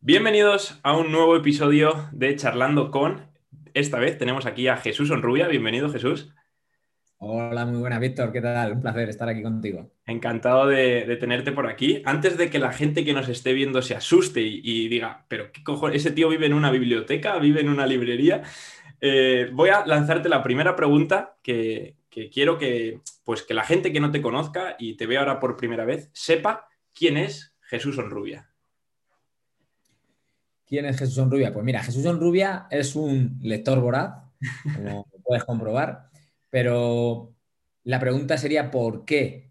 [0.00, 3.26] Bienvenidos a un nuevo episodio de Charlando con.
[3.74, 5.48] Esta vez tenemos aquí a Jesús Onrubia.
[5.48, 6.32] Bienvenido, Jesús.
[7.16, 8.30] Hola, muy buena, Víctor.
[8.32, 8.74] ¿Qué tal?
[8.74, 9.90] Un placer estar aquí contigo.
[10.06, 12.00] Encantado de, tenerte por aquí.
[12.04, 15.64] Antes de que la gente que nos esté viendo se asuste y, diga, pero ¿qué
[15.64, 15.96] cojones?
[15.96, 17.36] ¿Ese tío vive en una biblioteca?
[17.40, 18.42] ¿Vive en una librería?
[19.00, 21.96] Eh, voy a lanzarte la primera pregunta que,
[22.32, 25.56] quiero que, pues, que la gente que no te conozca y te vea ahora por
[25.56, 28.47] primera vez sepa quién es Jesús Onrubia.
[30.68, 31.50] ¿Quién es Jesús Onrubia?
[31.50, 34.22] Pues mira, Jesús Onrubia es un lector voraz,
[34.76, 36.10] como puedes comprobar,
[36.50, 37.34] pero
[37.84, 39.50] la pregunta sería ¿por qué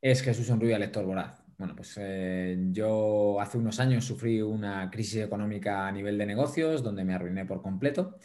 [0.00, 1.44] es Jesús Onrubia lector voraz?
[1.58, 6.82] Bueno, pues eh, yo hace unos años sufrí una crisis económica a nivel de negocios
[6.82, 8.18] donde me arruiné por completo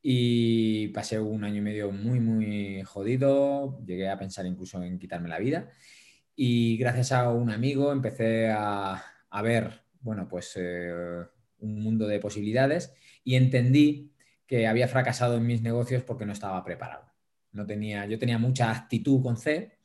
[0.00, 5.28] y pasé un año y medio muy, muy jodido, llegué a pensar incluso en quitarme
[5.28, 5.68] la vida
[6.34, 9.02] y gracias a un amigo empecé a,
[9.42, 10.52] ver, bueno, pues...
[10.56, 12.92] Eh, un mundo de posibilidades
[13.24, 14.12] y entendí
[14.46, 17.06] que había fracasado en mis negocios porque no estaba preparado.
[17.52, 19.78] No tenía, yo tenía mucha actitud con C,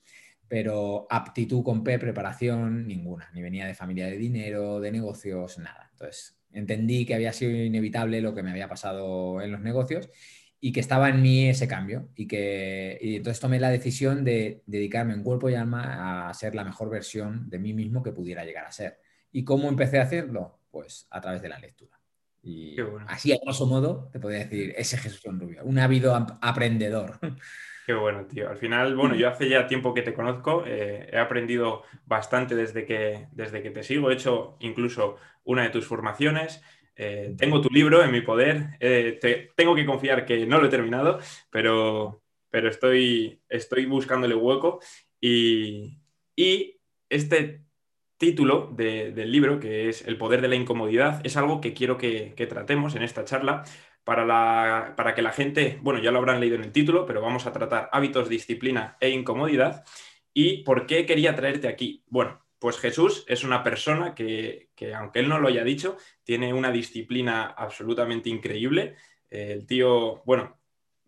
[0.47, 3.29] pero aptitud con P, preparación ninguna.
[3.33, 5.89] Ni venía de familia de dinero, de negocios, nada.
[5.91, 10.09] Entonces entendí que había sido inevitable lo que me había pasado en los negocios
[10.59, 14.61] y que estaba en mí ese cambio y que y entonces tomé la decisión de
[14.67, 18.45] dedicarme en cuerpo y alma a ser la mejor versión de mí mismo que pudiera
[18.45, 18.99] llegar a ser.
[19.31, 20.60] ¿Y cómo empecé a hacerlo?
[20.71, 22.01] Pues a través de la lectura.
[22.43, 22.75] Y
[23.07, 27.19] así, a grosso modo, te podría decir, ese Jesús Rubio, un ávido aprendedor.
[27.85, 28.49] Qué bueno, tío.
[28.49, 32.85] Al final, bueno, yo hace ya tiempo que te conozco, eh, he aprendido bastante desde
[32.85, 36.63] que, desde que te sigo, he hecho incluso una de tus formaciones.
[36.95, 39.19] Eh, tengo tu libro en mi poder, eh,
[39.55, 44.79] tengo que confiar que no lo he terminado, pero, pero estoy, estoy buscándole hueco
[45.19, 45.97] y,
[46.35, 47.63] y este
[48.21, 52.35] título del libro, que es El poder de la incomodidad, es algo que quiero que,
[52.47, 53.63] tratemos en esta charla
[54.03, 57.47] para, para, que la gente, bueno, ya lo habrán leído en el título, pero vamos
[57.47, 59.83] a tratar hábitos, disciplina e incomodidad.
[60.35, 62.03] ¿Y por qué quería traerte aquí?
[62.09, 66.71] Bueno, pues Jesús es una persona que, aunque él no lo haya dicho, tiene una
[66.71, 68.97] disciplina absolutamente increíble.
[69.31, 70.59] El tío, bueno,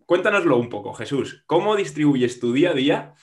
[0.07, 1.43] cuéntanoslo un poco, Jesús.
[1.45, 3.13] ¿Cómo distribuyes tu día a día?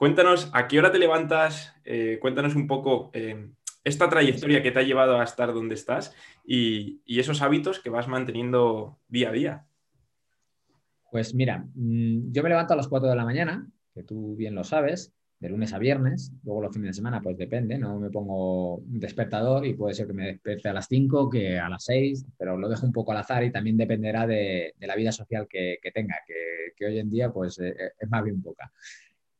[0.00, 3.50] Cuéntanos a qué hora te levantas, eh, cuéntanos un poco eh,
[3.84, 8.08] esta trayectoria que te ha llevado a estar donde estás y, esos hábitos que vas
[8.08, 9.66] manteniendo día a día.
[11.10, 14.54] Pues mira, mm, yo me levanto a las 4 de la mañana, que tú bien
[14.54, 18.08] lo sabes, de lunes a viernes, luego los fines de semana, pues depende, no me
[18.08, 21.84] pongo un despertador y puede ser que me despierte a las 5, que a las
[21.84, 25.46] 6, pero lo dejo un poco al azar y también dependerá de, la vida social
[25.46, 28.72] que, tenga, que, hoy en día pues eh, es más bien poca.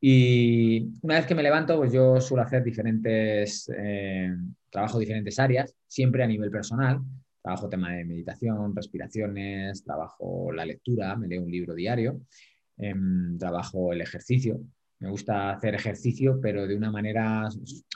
[0.01, 4.35] Y una vez que me levanto, pues yo suelo hacer diferentes, eh,
[4.71, 7.01] trabajo diferentes áreas, siempre a nivel personal.
[7.43, 12.21] Trabajo tema de meditación, respiraciones, trabajo la lectura, me leo un libro diario,
[12.79, 14.61] em, trabajo el ejercicio.
[15.01, 17.49] Me gusta hacer ejercicio, pero de una manera,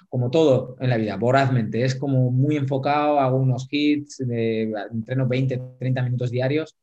[0.09, 1.85] como todo en la vida, vorazmente.
[1.85, 6.77] Es como muy enfocado, hago unos hits, de, entreno 20, 30 minutos diarios,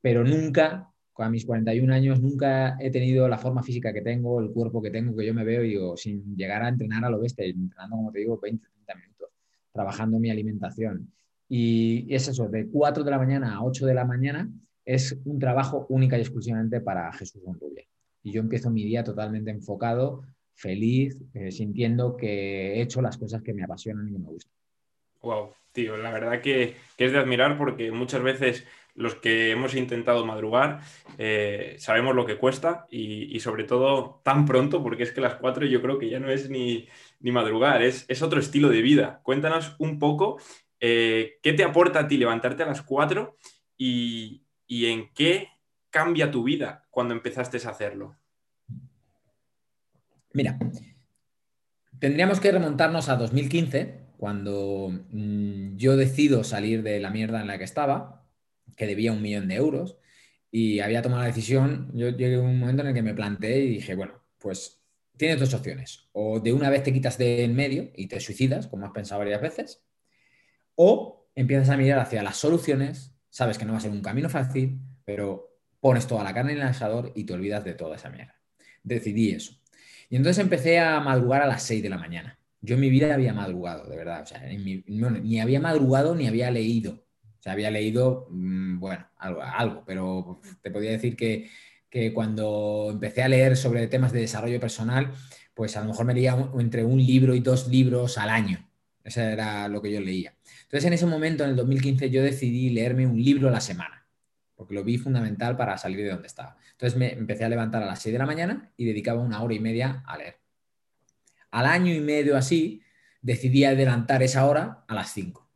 [0.00, 0.88] pero nunca
[1.18, 4.90] a mis 41 años nunca he tenido la forma física que tengo, el cuerpo que
[4.90, 7.96] tengo, que yo me veo y digo, sin llegar a entrenar a lo bestia, entrenando,
[7.96, 9.28] como te digo, 20, 30 minutos,
[9.72, 11.12] trabajando mi alimentación.
[11.48, 14.50] Y es eso, de 4 de la mañana a 8 de la mañana
[14.84, 17.84] es un trabajo única y exclusivamente para Jesús Monrubia.
[18.22, 20.22] Y yo empiezo mi día totalmente enfocado,
[20.54, 24.52] feliz, eh, sintiendo que he hecho las cosas que me apasionan y que me gustan.
[25.20, 28.64] Wow, tío, la verdad que, que es de admirar porque muchas veces
[28.98, 30.80] los que hemos intentado madrugar
[31.18, 35.64] eh, sabemos lo que cuesta y, sobre todo tan pronto, porque es que las cuatro
[35.64, 36.88] yo creo que ya no es ni,
[37.20, 39.20] madrugar, es, es, otro estilo de vida.
[39.22, 40.38] Cuéntanos un poco
[40.80, 43.36] eh, qué te aporta a ti levantarte a las cuatro
[43.76, 45.48] y, y en qué
[45.90, 48.16] cambia tu vida cuando empezaste a hacerlo.
[50.32, 50.58] Mira,
[52.00, 57.58] tendríamos que remontarnos a 2015, cuando mm, yo decido salir de la mierda en la
[57.58, 58.17] que estaba
[58.78, 59.98] que debía un millón de euros
[60.50, 63.58] y había tomado la decisión, yo llegué a un momento en el que me planteé
[63.58, 64.80] y dije, bueno, pues
[65.16, 66.08] tienes dos opciones.
[66.12, 69.18] O de una vez te quitas de en medio y te suicidas, como has pensado
[69.18, 69.84] varias veces,
[70.76, 74.30] o empiezas a mirar hacia las soluciones, sabes que no va a ser un camino
[74.30, 78.08] fácil, pero pones toda la carne en el asador y te olvidas de toda esa
[78.08, 78.40] mierda.
[78.82, 79.52] Decidí eso.
[80.08, 82.38] Y entonces empecé a madrugar a las 6 de la mañana.
[82.60, 84.22] Yo en mi vida había madrugado, de verdad.
[84.22, 87.07] O sea, ni había madrugado ni había leído.
[87.48, 91.50] Había leído, mm, bueno, algo, pero te podía decir que,
[92.14, 95.12] cuando empecé a leer sobre temas de desarrollo personal,
[95.54, 98.68] pues a lo mejor me leía entre un libro y dos libros al año.
[99.02, 100.34] Eso era lo que yo leía.
[100.64, 104.06] Entonces, en ese momento, en el 2015, yo decidí leerme un libro a la semana,
[104.54, 106.56] porque lo vi fundamental para salir de donde estaba.
[106.72, 109.54] Entonces, me empecé a levantar a las 6 de la mañana y dedicaba una hora
[109.54, 110.36] y media a leer.
[111.50, 112.82] Al año y medio así,
[113.22, 115.48] decidí adelantar esa hora a las 5.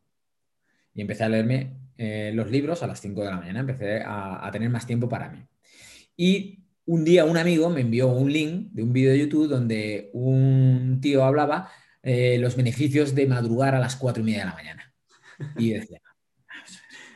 [0.95, 4.51] Y empecé a leerme eh, los libros a las 5 de la mañana, empecé a,
[4.51, 5.39] tener más tiempo para mí.
[6.17, 10.11] Y un día un amigo me envió un link de un vídeo de YouTube donde
[10.13, 11.71] un tío hablaba
[12.03, 14.95] eh, los beneficios de madrugar a las 4 y media de la mañana.
[15.57, 16.01] Y decía,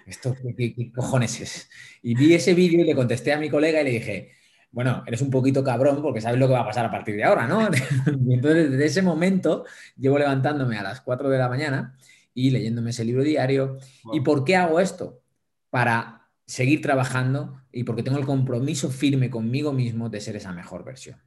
[0.06, 1.68] ¿esto qué, cojones es?
[2.00, 4.30] Y vi ese vídeo y le contesté a mi colega y le dije,
[4.70, 7.24] bueno, eres un poquito cabrón porque sabes lo que va a pasar a partir de
[7.24, 7.68] ahora, ¿no?
[8.28, 9.64] y entonces desde ese momento
[9.96, 11.98] llevo levantándome a las 4 de la mañana
[12.36, 13.78] y leyéndome ese libro diario.
[14.12, 15.22] ¿Y por qué hago esto?
[15.70, 20.84] Para seguir trabajando y porque tengo el compromiso firme conmigo mismo de ser esa mejor
[20.84, 21.18] versión.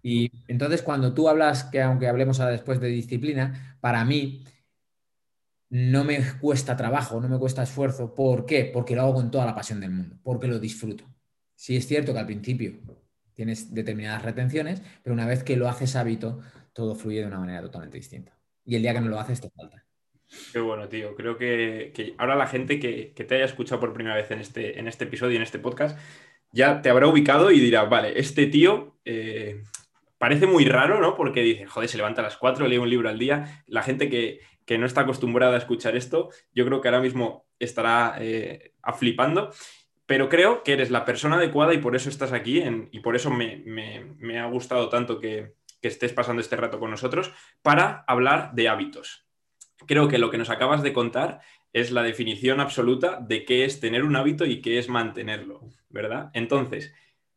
[0.00, 4.44] Y entonces cuando tú hablas, que aunque hablemos ahora después de disciplina, para mí
[5.70, 8.14] no me cuesta trabajo, no me cuesta esfuerzo.
[8.14, 8.70] ¿Por qué?
[8.72, 11.04] Porque lo hago con toda la pasión del mundo, porque lo disfruto.
[11.56, 12.78] Sí es cierto que al principio
[13.34, 16.40] tienes determinadas retenciones, pero una vez que lo haces hábito,
[16.72, 18.39] todo fluye de una manera totalmente distinta
[18.70, 19.84] y el día que no lo haces te falta.
[20.52, 21.16] Qué bueno, tío.
[21.16, 24.86] Creo que, ahora la gente que, te haya escuchado por primera vez en este, en
[24.86, 25.98] este episodio, en este podcast,
[26.52, 29.64] ya te habrá ubicado y dirá, vale, este tío eh,
[30.18, 31.16] parece muy raro, ¿no?
[31.16, 33.64] Porque dice, joder, se levanta a las 4, lee un libro al día.
[33.66, 34.38] La gente que,
[34.78, 39.50] no está acostumbrada a escuchar esto, yo creo que ahora mismo estará eh, flipando.
[40.06, 42.62] Pero creo que eres la persona adecuada y por eso estás aquí
[42.92, 47.32] y por eso me ha gustado tanto que, que estés pasando este rato con nosotros
[47.62, 49.26] para hablar de hábitos.
[49.86, 51.40] Creo que lo que nos acabas de contar
[51.72, 56.30] es la definición absoluta de qué es tener un hábito y qué es mantenerlo, ¿verdad?
[56.34, 56.92] Entonces,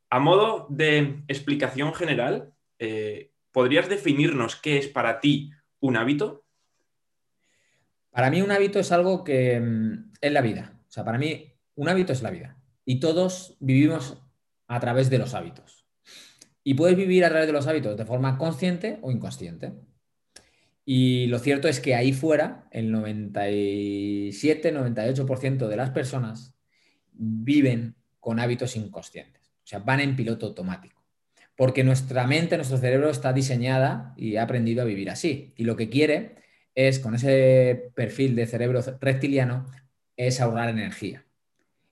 [0.09, 6.45] a modo de explicación general, eh, ¿podrías definirnos qué es para ti un hábito?
[8.09, 10.79] Para mí un hábito es algo que mm, es la vida.
[10.87, 12.57] O sea, para mí un hábito es la vida.
[12.85, 14.21] Y todos vivimos
[14.67, 15.82] a través de los hábitos.
[16.63, 19.73] Y puedes vivir a través de los hábitos de forma consciente o inconsciente.
[20.85, 26.55] Y lo cierto es que ahí fuera, el 97-98% de las personas
[27.13, 29.53] viven con hábitos inconscientes.
[29.63, 31.01] O sea, van en piloto automático.
[31.55, 35.53] Porque nuestra mente, nuestro cerebro está diseñada y ha aprendido a vivir así.
[35.55, 36.35] Y lo que quiere
[36.75, 39.67] es, con ese perfil de cerebro reptiliano,
[40.17, 41.25] es ahorrar energía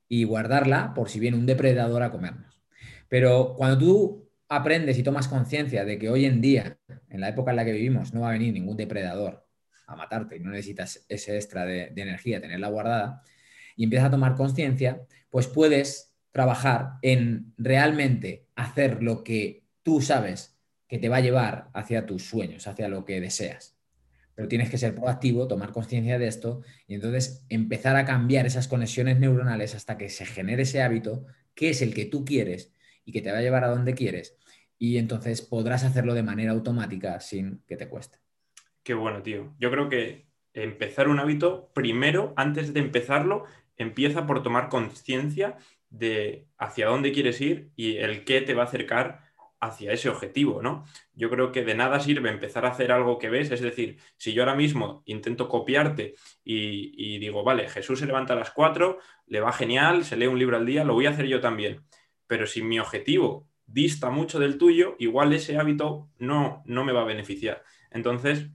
[0.07, 2.62] y guardarla por si viene un depredador a comernos.
[3.07, 4.20] Pero cuando tú
[4.51, 6.77] aprendes y tomas conciencia de que hoy en día,
[7.09, 9.48] en la época en la que vivimos, no va a venir ningún depredador
[9.88, 13.24] a matarte y no necesitas ese extra de, energía, tenerla guardada,
[13.77, 20.57] y empiezas a tomar conciencia, pues puedes trabajar en realmente hacer lo que tú sabes
[20.89, 23.77] que te va a llevar hacia tus sueños, hacia lo que deseas.
[24.36, 28.68] Pero tienes que ser proactivo, tomar conciencia de esto y entonces empezar a cambiar esas
[28.68, 31.25] conexiones neuronales hasta que se genere ese hábito
[31.56, 32.74] que es el que tú quieres
[33.06, 34.38] y que te va a llevar a donde quieres
[34.81, 38.18] y entonces podrás hacerlo de manera automática sin que te cueste.
[38.81, 39.54] Qué bueno, tío.
[39.60, 43.44] Yo creo que empezar un hábito, primero, antes de empezarlo,
[43.78, 45.56] empieza por tomar conciencia
[45.92, 49.19] de hacia dónde quieres ir y el qué te va a acercar
[49.60, 50.83] hacia ese objetivo, ¿no?
[51.13, 54.33] Yo creo que de nada sirve empezar a hacer algo que ves, es decir, si
[54.33, 58.97] yo ahora mismo intento copiarte y, digo, vale, Jesús se levanta a las 4,
[59.28, 61.85] le va genial, se lee un libro al día, lo voy a hacer yo también.
[62.26, 67.01] Pero si mi objetivo dista mucho del tuyo, igual ese hábito no, no me va
[67.01, 67.63] a beneficiar.
[67.92, 68.47] Entonces,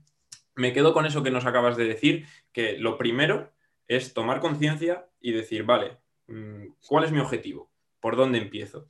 [0.55, 3.53] me quedo con eso que nos acabas de decir, que lo primero
[3.87, 5.97] es tomar conciencia y decir, vale,
[6.27, 7.71] mm, ¿cuál es mi objetivo?
[7.99, 8.87] ¿Por dónde empiezo?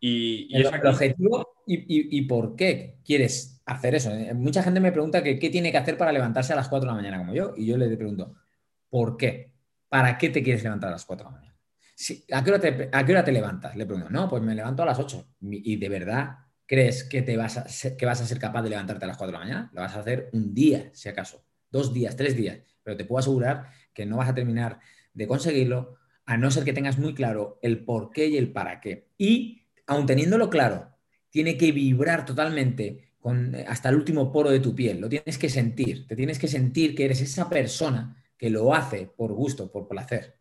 [0.00, 4.10] Y, el, objetivo y, por qué quieres hacer eso.
[4.10, 6.88] Eh, mucha gente me pregunta que, qué tiene que hacer para levantarse a las 4
[6.88, 8.34] de la mañana como yo, y yo le pregunto,
[8.90, 9.52] ¿por qué?
[9.88, 11.51] ¿Para qué te quieres levantar a las 4 de la mañana?
[12.32, 13.76] ¿A, qué hora te, levantas?
[13.76, 15.36] Le pregunto, no, pues me levanto a las 8.
[15.40, 19.32] ¿Y de verdad crees que, te vas a ser, capaz de levantarte a las 4
[19.32, 19.70] de la mañana?
[19.72, 23.20] Lo vas a hacer un día, si acaso, dos días, tres días, pero te puedo
[23.20, 24.80] asegurar que no vas a terminar
[25.12, 28.80] de conseguirlo a no ser que tengas muy claro el por qué y el para
[28.80, 29.08] qué.
[29.18, 30.96] Y aun teniéndolo claro,
[31.30, 35.00] tiene que vibrar totalmente con, hasta el último poro de tu piel.
[35.00, 36.06] Lo tienes que sentir.
[36.06, 40.36] Te tienes que sentir que eres esa persona que lo hace por gusto, por placer.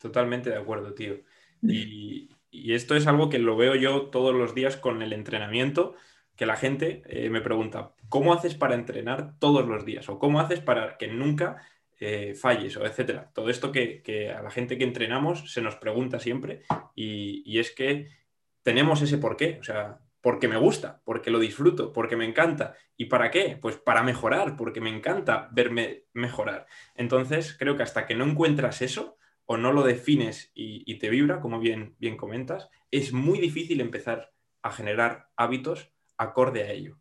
[0.00, 1.20] Totalmente de acuerdo, tío.
[1.62, 5.94] Y, esto es algo que lo veo yo todos los días con el entrenamiento,
[6.34, 10.08] que la gente eh, me pregunta, ¿cómo haces para entrenar todos los días?
[10.08, 11.62] ¿O cómo haces para que nunca
[12.00, 12.76] eh, falles?
[12.76, 13.30] O etcétera.
[13.34, 16.62] Todo esto que, a la gente que entrenamos se nos pregunta siempre
[16.96, 18.08] y, y es que
[18.62, 19.58] tenemos ese porqué.
[19.60, 22.74] O sea, porque me gusta, porque lo disfruto, porque me encanta.
[22.96, 23.58] ¿Y para qué?
[23.60, 26.66] Pues para mejorar, porque me encanta verme mejorar.
[26.94, 29.18] Entonces, creo que hasta que no encuentras eso
[29.52, 34.30] o no lo defines y, te vibra, como bien, comentas, es muy difícil empezar
[34.62, 37.00] a generar hábitos acorde a ello.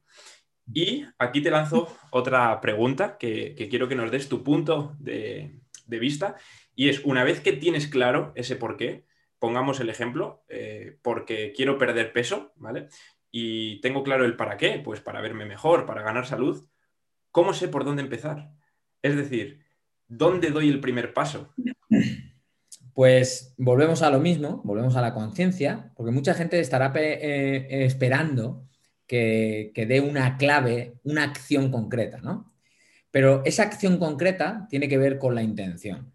[0.73, 6.37] Y aquí te lanzo otra pregunta que, quiero que nos des tu punto de, vista.
[6.73, 9.05] Y es, una vez que tienes claro ese por qué,
[9.37, 12.87] pongamos el ejemplo, eh, porque quiero perder peso, ¿vale?
[13.29, 16.67] Y tengo claro el para qué, pues para verme mejor, para ganar salud,
[17.29, 18.49] ¿cómo sé por dónde empezar?
[19.03, 19.63] Es decir,
[20.07, 21.53] ¿dónde doy el primer paso?
[22.99, 28.67] Pues volvemos a lo mismo, volvemos a la conciencia, porque mucha gente estará eh, esperando
[29.07, 32.53] que, dé una clave, una acción concreta, ¿no?
[33.09, 36.13] Pero esa acción concreta tiene que ver con la intención,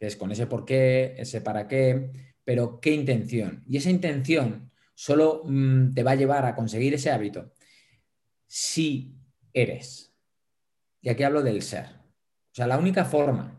[0.00, 2.10] que es con ese por qué, ese para qué,
[2.42, 3.62] pero qué intención.
[3.68, 7.52] Y esa intención solo mm, te va a llevar a conseguir ese hábito
[8.48, 9.14] si
[9.52, 10.12] eres.
[11.02, 11.86] Y aquí hablo del ser.
[11.86, 13.56] O sea, la única forma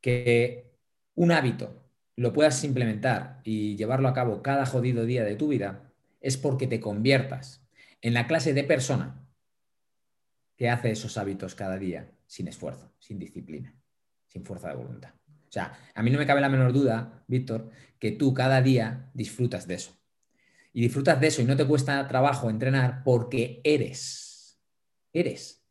[0.00, 0.71] que
[1.14, 1.82] un hábito
[2.16, 6.66] lo puedas implementar y llevarlo a cabo cada jodido día de tu vida es porque
[6.66, 7.66] te conviertas
[8.00, 9.26] en la clase de persona
[10.56, 13.74] que hace esos hábitos cada día sin esfuerzo, sin disciplina,
[14.28, 15.10] sin fuerza de voluntad.
[15.28, 19.10] O sea, a mí no me cabe la menor duda, Víctor, que tú cada día
[19.12, 19.98] disfrutas de eso.
[20.72, 24.62] Y disfrutas de eso y no te cuesta trabajo entrenar porque eres.
[25.12, 25.62] Eres.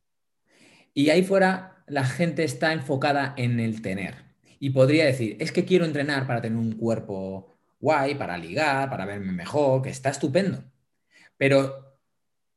[0.93, 4.30] Y ahí fuera la gente está enfocada en el tener.
[4.63, 9.07] Y podría decir, es que quiero entrenar para tener un cuerpo guay, para ligar, para
[9.07, 10.63] verme mejor, que está estupendo.
[11.35, 11.97] Pero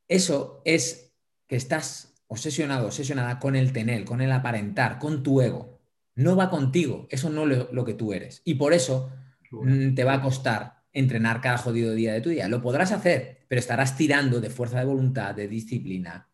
[0.06, 1.14] eso es
[1.46, 5.80] que estás obsesionado, obsesionada con el tener, con el aparentar, con tu ego.
[6.14, 8.42] No va contigo, eso no es lo que tú eres.
[8.44, 9.10] Y por eso
[9.50, 12.48] mm, te va a costar entrenar cada jodido día de tu día.
[12.48, 16.28] Lo podrás hacer, pero estarás tirando de fuerza de voluntad, de disciplina.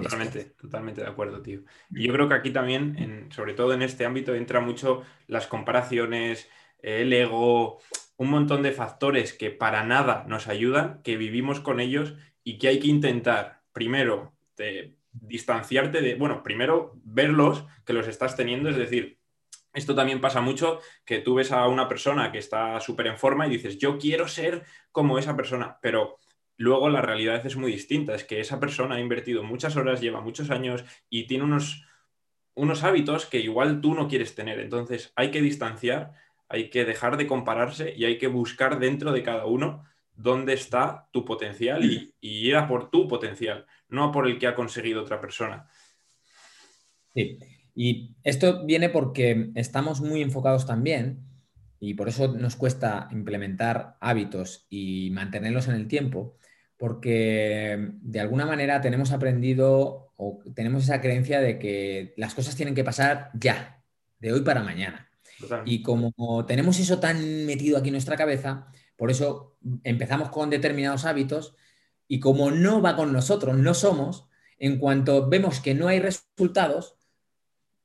[0.00, 1.60] Totalmente, totalmente de acuerdo, tío.
[1.90, 6.48] Y yo creo que aquí también, sobre todo en este ámbito, entra mucho las comparaciones,
[6.78, 7.78] el ego,
[8.16, 12.68] un montón de factores que para nada nos ayudan, que vivimos con ellos y que
[12.68, 14.32] hay que intentar, primero,
[15.12, 19.18] distanciarte de, bueno, primero verlos, que los estás teniendo, es decir,
[19.74, 23.46] esto también pasa mucho, que tú ves a una persona que está súper en forma
[23.46, 26.18] y dices, yo quiero ser como esa persona, pero
[26.62, 30.20] luego la realidad es muy distinta, es que esa persona ha invertido muchas horas, lleva
[30.20, 31.84] muchos años y tiene unos,
[32.54, 36.12] unos hábitos que igual tú no quieres tener, entonces hay que distanciar
[36.52, 41.08] hay que dejar de compararse y hay que buscar dentro de cada uno dónde está
[41.10, 45.18] tu potencial y, ir a por tu potencial, no por el que ha conseguido otra
[45.18, 45.66] persona.
[47.14, 47.38] Sí,
[47.74, 51.24] y esto viene porque estamos muy enfocados también
[51.80, 56.36] y por eso nos cuesta implementar hábitos y mantenerlos en el tiempo,
[56.82, 62.74] porque de alguna manera tenemos aprendido o tenemos esa creencia de que las cosas tienen
[62.74, 63.84] que pasar ya,
[64.18, 65.08] de hoy para mañana.
[65.64, 71.04] Y como tenemos eso tan metido aquí en nuestra cabeza, por eso empezamos con determinados
[71.04, 71.54] hábitos
[72.08, 74.26] y como no va con nosotros, no somos,
[74.58, 76.96] en cuanto vemos que no hay resultados,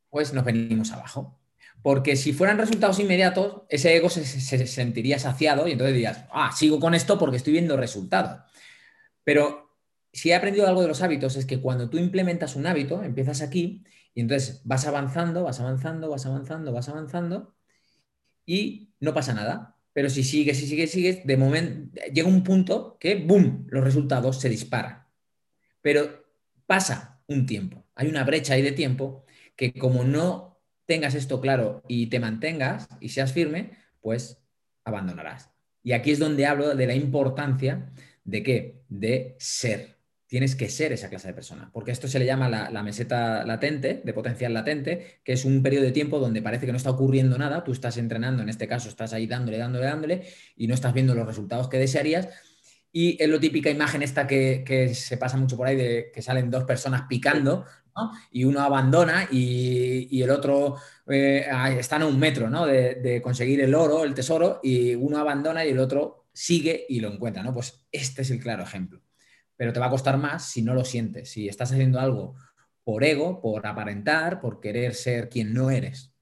[0.09, 1.39] pues nos venimos abajo.
[1.83, 6.79] Porque si fueran resultados inmediatos, ese ego se, sentiría saciado y entonces dirías, ah, sigo
[6.79, 8.46] con esto porque estoy viendo resultados.
[9.27, 9.75] Pero
[10.13, 13.41] si he aprendido algo de los hábitos es que cuando tú implementas un hábito, empiezas
[13.41, 17.53] aquí y entonces vas avanzando, vas avanzando, vas avanzando, vas avanzando
[18.45, 19.75] y no pasa nada.
[19.91, 24.39] Pero si sigues, si sigues, sigues, de momento llega un punto que, ¡boom!, los resultados
[24.39, 25.05] se disparan.
[25.81, 26.23] Pero
[26.65, 27.83] pasa un tiempo.
[27.95, 29.25] Hay una brecha ahí de tiempo
[29.57, 34.41] que como no tengas esto claro y te mantengas y seas firme, pues
[34.85, 35.51] abandonarás.
[35.83, 37.91] Y aquí es donde hablo de la importancia
[38.27, 38.81] de qué?
[38.89, 42.83] De ser tienes que ser esa clase de persona, porque esto se le llama la,
[42.83, 46.77] meseta latente, de potencial latente, que es un periodo de tiempo donde parece que no
[46.77, 50.67] está ocurriendo nada, tú estás entrenando, en este caso estás ahí dándole, dándole, dándole, y
[50.67, 52.27] no estás viendo los resultados que desearías.
[52.91, 56.51] Y es lo típica imagen esta que, se pasa mucho por ahí, de que salen
[56.51, 57.65] dos personas picando,
[58.31, 60.75] y uno abandona y, el otro
[61.07, 61.47] eh,
[61.79, 62.65] están a un metro ¿no?
[62.65, 66.99] de, de conseguir el oro, el tesoro, y uno abandona y el otro sigue y
[66.99, 67.43] lo encuentra.
[67.43, 67.53] ¿no?
[67.53, 69.01] Pues este es el claro ejemplo
[69.57, 72.35] pero te va a costar más si no lo sientes, si estás haciendo algo
[72.83, 76.13] por ego, por aparentar, por querer ser quien no eres.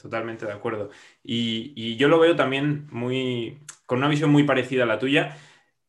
[0.00, 0.90] Totalmente de acuerdo.
[1.24, 5.36] Y, yo lo veo también muy, con una visión muy parecida a la tuya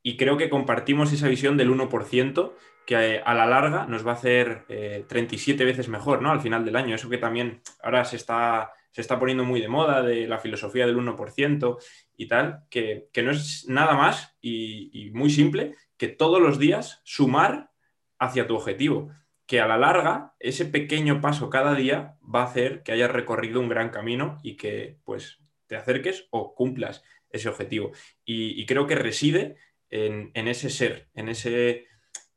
[0.01, 2.53] y creo que compartimos esa visión del 1%
[2.87, 4.65] que a la larga nos va a hacer
[5.07, 6.31] 37 eh, veces mejor, ¿no?
[6.31, 6.95] Al final del año.
[6.95, 10.87] Eso que también ahora se está, se está poniendo muy de moda de la filosofía
[10.87, 11.77] del 1%
[12.15, 17.69] y tal, que, no es nada más y, muy simple que todos los días sumar
[18.17, 19.11] hacia tu objetivo,
[19.45, 23.59] que a la larga ese pequeño paso cada día va a hacer que hayas recorrido
[23.59, 27.91] un gran camino y que pues te acerques o cumplas ese objetivo.
[28.25, 29.57] Y, creo que reside
[29.91, 31.85] en, en, ese ser, en ese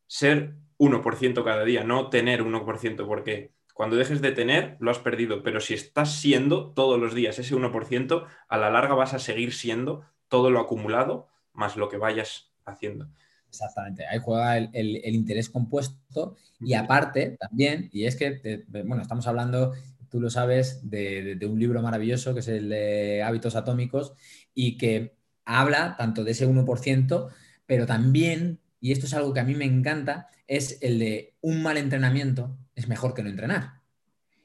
[0.06, 5.42] ser 1% cada día, no tener 1%, porque cuando dejes de tener, lo has perdido,
[5.42, 9.54] pero si estás siendo todos los días ese 1%, a la larga vas a seguir
[9.54, 13.08] siendo todo lo acumulado más lo que vayas haciendo.
[13.48, 16.36] Exactamente, ahí juega el, interés compuesto.
[16.60, 19.72] Y aparte también, y es que, bueno, estamos hablando,
[20.10, 24.12] tú lo sabes, de, un libro maravilloso que es el de Hábitos Atómicos
[24.52, 27.30] y que habla tanto de ese 1%,
[27.64, 31.62] pero también, y esto es algo que a mí me encanta, es el de un
[31.62, 33.82] mal entrenamiento es mejor que no entrenar.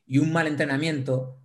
[0.06, 1.40] Y un mal entrenamiento,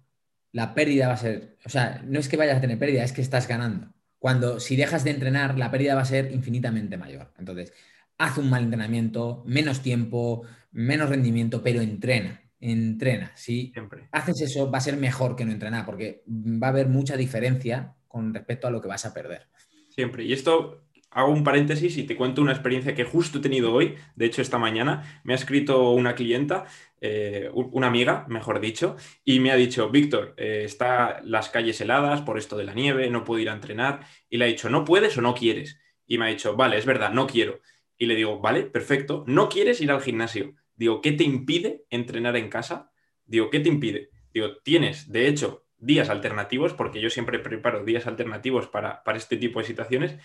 [0.53, 3.13] la pérdida va a ser, o sea, no es que vayas a tener pérdida, es
[3.13, 3.95] que estás ganando.
[4.19, 7.33] Cuando si dejas de entrenar, la pérdida va a ser infinitamente mayor.
[7.39, 7.73] Entonces,
[8.19, 10.43] haz un mal entrenamiento, menos tiempo,
[10.73, 13.33] menos rendimiento, pero entrena, entrena.
[13.35, 13.73] Si
[14.13, 17.95] haces eso, va a ser mejor que no entrenar, porque va a haber mucha diferencia
[18.09, 19.49] con respecto a lo que vas a perder.
[19.89, 20.25] Siempre.
[20.25, 23.97] Y esto hago un paréntesis y te cuento una experiencia que justo he tenido hoy,
[24.15, 26.67] de hecho esta mañana, me ha escrito una clienta,
[27.01, 32.23] eh, una amiga, mejor dicho, y me ha dicho, Víctor, eh, está las calles heladas
[32.23, 34.85] por esto de la nieve, no puedo ir a entrenar, y le ha dicho, ¿no
[34.85, 35.79] puedes o no quieres?
[36.07, 37.61] Y me ha dicho, vale, es verdad, no quiero.
[37.97, 40.55] Y le digo, vale, perfecto, no quieres ir al gimnasio.
[40.77, 42.91] Digo, ¿qué te impide entrenar en casa?
[43.27, 44.11] Digo, ¿qué te impide?
[44.33, 49.37] Digo, tienes, de hecho, días alternativos, porque yo siempre preparo días alternativos para, para este
[49.37, 50.17] tipo de situaciones,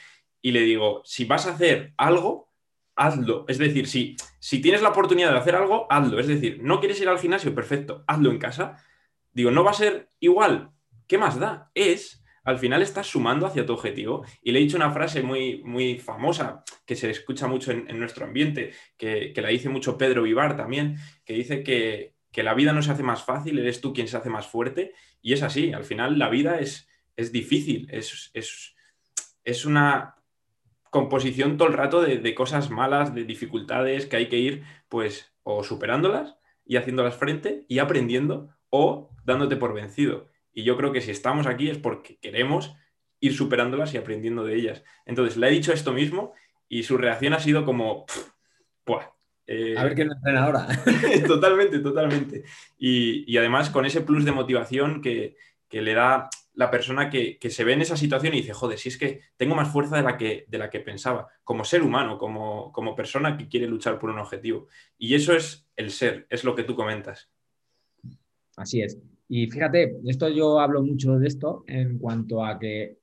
[0.45, 2.51] y le digo, si vas a hacer algo,
[2.95, 3.45] hazlo.
[3.47, 6.19] Es decir, si, si tienes la oportunidad de hacer algo, hazlo.
[6.19, 8.77] Es decir, no quieres ir al gimnasio, perfecto, hazlo en casa.
[9.33, 10.69] Digo, no va a ser igual.
[11.07, 11.71] ¿Qué más da?
[11.73, 14.23] Es, al final estás sumando hacia tu objetivo.
[14.43, 18.25] Y le he dicho una frase muy, muy famosa que se escucha mucho en, nuestro
[18.25, 22.91] ambiente, que, la dice mucho Pedro Vivar también, que dice que, la vida no se
[22.91, 24.93] hace más fácil, eres tú quien se hace más fuerte.
[25.23, 28.75] Y es así, al final la vida es, es difícil, es, es,
[29.43, 30.15] es una
[30.95, 35.61] composición todo el rato de, cosas malas, de dificultades que hay que ir, pues, o
[35.61, 40.29] superándolas y haciéndolas frente y aprendiendo o dándote por vencido.
[40.53, 42.77] Y yo creo que si estamos aquí es porque queremos
[43.19, 44.85] ir superándolas y aprendiendo de ellas.
[45.05, 46.33] Entonces, le he dicho esto mismo
[46.69, 48.05] y su reacción ha sido como,
[49.47, 50.65] eh, a ver qué nos traen ahora.
[51.27, 52.45] totalmente, totalmente.
[52.77, 55.35] Y, y, además con ese plus de motivación que,
[55.67, 58.89] que le da la persona que, se ve en esa situación y dice, joder, si
[58.89, 62.17] es que tengo más fuerza de la que, de la que pensaba, como ser humano,
[62.17, 64.67] como, como persona que quiere luchar por un objetivo.
[64.97, 67.29] Y eso es el ser, es lo que tú comentas.
[68.55, 68.97] Así es.
[69.27, 72.99] Y fíjate, esto yo hablo mucho de esto en cuanto a que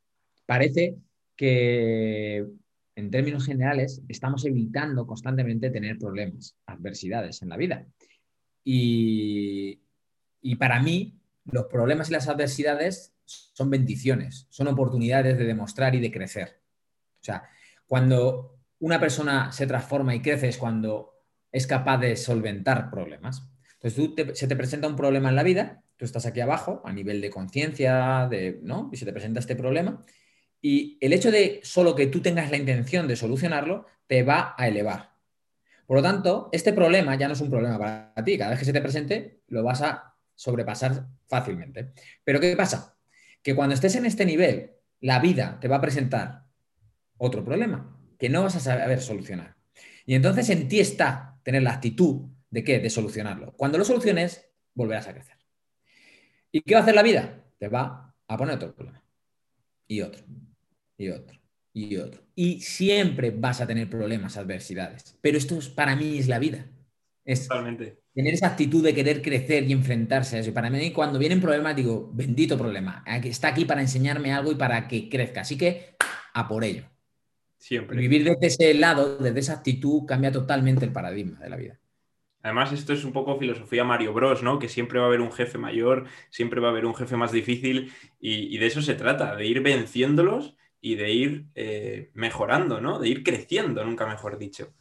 [0.46, 0.96] parece
[1.36, 2.46] que
[2.94, 7.86] en términos generales estamos evitando constantemente tener problemas, adversidades en la vida.
[8.64, 9.80] Y,
[10.40, 16.00] y para mí, los problemas y las adversidades son bendiciones, son oportunidades de demostrar y
[16.00, 16.60] de crecer.
[17.20, 17.44] O sea,
[17.86, 23.48] cuando una persona se transforma y crece es cuando es capaz de solventar problemas.
[23.80, 27.20] Entonces, se te presenta un problema en la vida, tú estás aquí abajo a nivel
[27.20, 28.90] de conciencia, de, ¿no?
[28.92, 30.02] Y se te presenta este problema.
[30.60, 34.68] Y el hecho de solo que tú tengas la intención de solucionarlo te va a
[34.68, 35.12] elevar.
[35.86, 38.38] Por lo tanto, este problema ya no es un problema para ti.
[38.38, 41.92] Cada vez que se te presente, lo vas a sobrepasar fácilmente.
[42.24, 42.96] Pero ¿qué pasa?
[43.42, 46.46] Que cuando estés en este nivel, la vida te va a presentar
[47.18, 49.56] otro problema que no vas a saber solucionar.
[50.06, 52.78] Y entonces en ti está tener la actitud de qué?
[52.78, 53.52] De solucionarlo.
[53.56, 55.36] Cuando lo soluciones, volverás a crecer.
[56.52, 57.42] ¿Y qué va a hacer la vida?
[57.58, 59.02] Te va a poner otro problema.
[59.88, 60.24] Y otro.
[60.96, 61.40] Y otro.
[61.72, 62.22] Y otro.
[62.34, 65.18] Y siempre vas a tener problemas, adversidades.
[65.20, 66.66] Pero esto para mí es la vida.
[67.24, 70.50] Es Totalmente tener esa actitud de querer crecer y enfrentarse a eso.
[70.50, 74.56] Y para mí, cuando vienen problemas, digo, bendito problema, está aquí para enseñarme algo y
[74.56, 75.42] para que crezca.
[75.42, 75.96] Así que,
[76.34, 76.84] a por ello.
[77.58, 77.96] Siempre.
[77.96, 81.78] vivir desde ese lado, desde esa actitud, cambia totalmente el paradigma de la vida.
[82.42, 84.58] Además, esto es un poco filosofía Mario Bros, ¿no?
[84.58, 87.30] Que siempre va a haber un jefe mayor, siempre va a haber un jefe más
[87.30, 92.98] difícil y, de eso se trata, de ir venciéndolos y de ir eh, mejorando, ¿no?
[92.98, 94.74] De ir creciendo, nunca mejor dicho.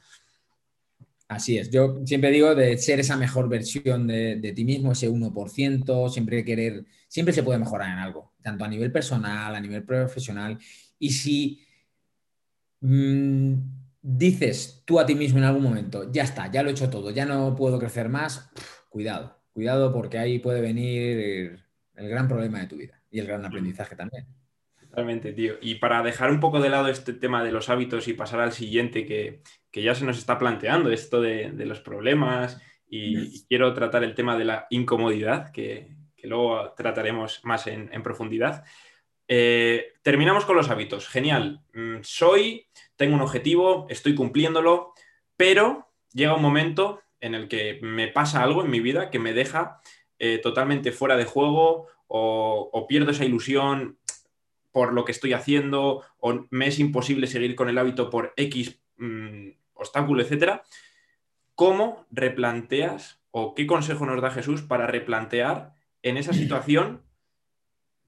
[1.32, 6.10] Así es, yo siempre digo de ser esa mejor versión de, ti mismo, ese 1%,
[6.10, 10.60] siempre querer, siempre se puede mejorar en algo, tanto a nivel personal, a nivel profesional.
[11.00, 11.65] Y si
[12.82, 13.54] mm,
[14.02, 17.12] dices tú a ti mismo en algún momento, ya está, ya lo he hecho todo,
[17.12, 18.50] ya no puedo crecer más,
[18.89, 21.63] cuidado, cuidado porque ahí puede venir
[21.96, 24.28] el gran problema de tu vida y el gran aprendizaje también.
[24.91, 25.54] Totalmente, tío.
[25.62, 28.51] Y para dejar un poco de lado este tema de los hábitos y pasar al
[28.51, 34.15] siguiente que, ya se nos está planteando, esto de, los problemas, y, quiero tratar el
[34.15, 38.65] tema de la incomodidad, que, luego trataremos más en, profundidad.
[39.30, 41.08] Eh, terminamos con los hábitos.
[41.08, 41.62] Genial.
[41.73, 44.93] Mm, soy, tengo un objetivo, estoy cumpliéndolo,
[45.38, 49.32] pero llega un momento en el que me pasa algo en mi vida que me
[49.32, 49.80] deja
[50.19, 53.97] eh, totalmente fuera de juego o, pierdo esa ilusión
[54.71, 58.81] por lo que estoy haciendo o me es imposible seguir con el hábito por X
[58.97, 60.63] mm, obstáculo, etcétera.
[61.55, 67.03] ¿Cómo replanteas o qué consejo nos da Jesús para replantear en esa situación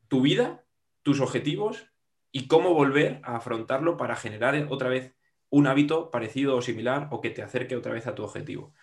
[0.08, 0.63] tu vida,
[1.02, 1.89] tus objetivos
[2.32, 5.13] y cómo volver a afrontarlo para generar otra vez
[5.49, 8.73] un hábito parecido o similar o que te acerque otra vez a tu objetivo?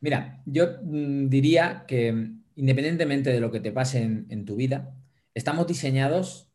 [0.00, 4.94] Mira, yo mm, diría que mm, independientemente de lo que te pase en, tu vida,
[5.38, 6.50] estamos diseñados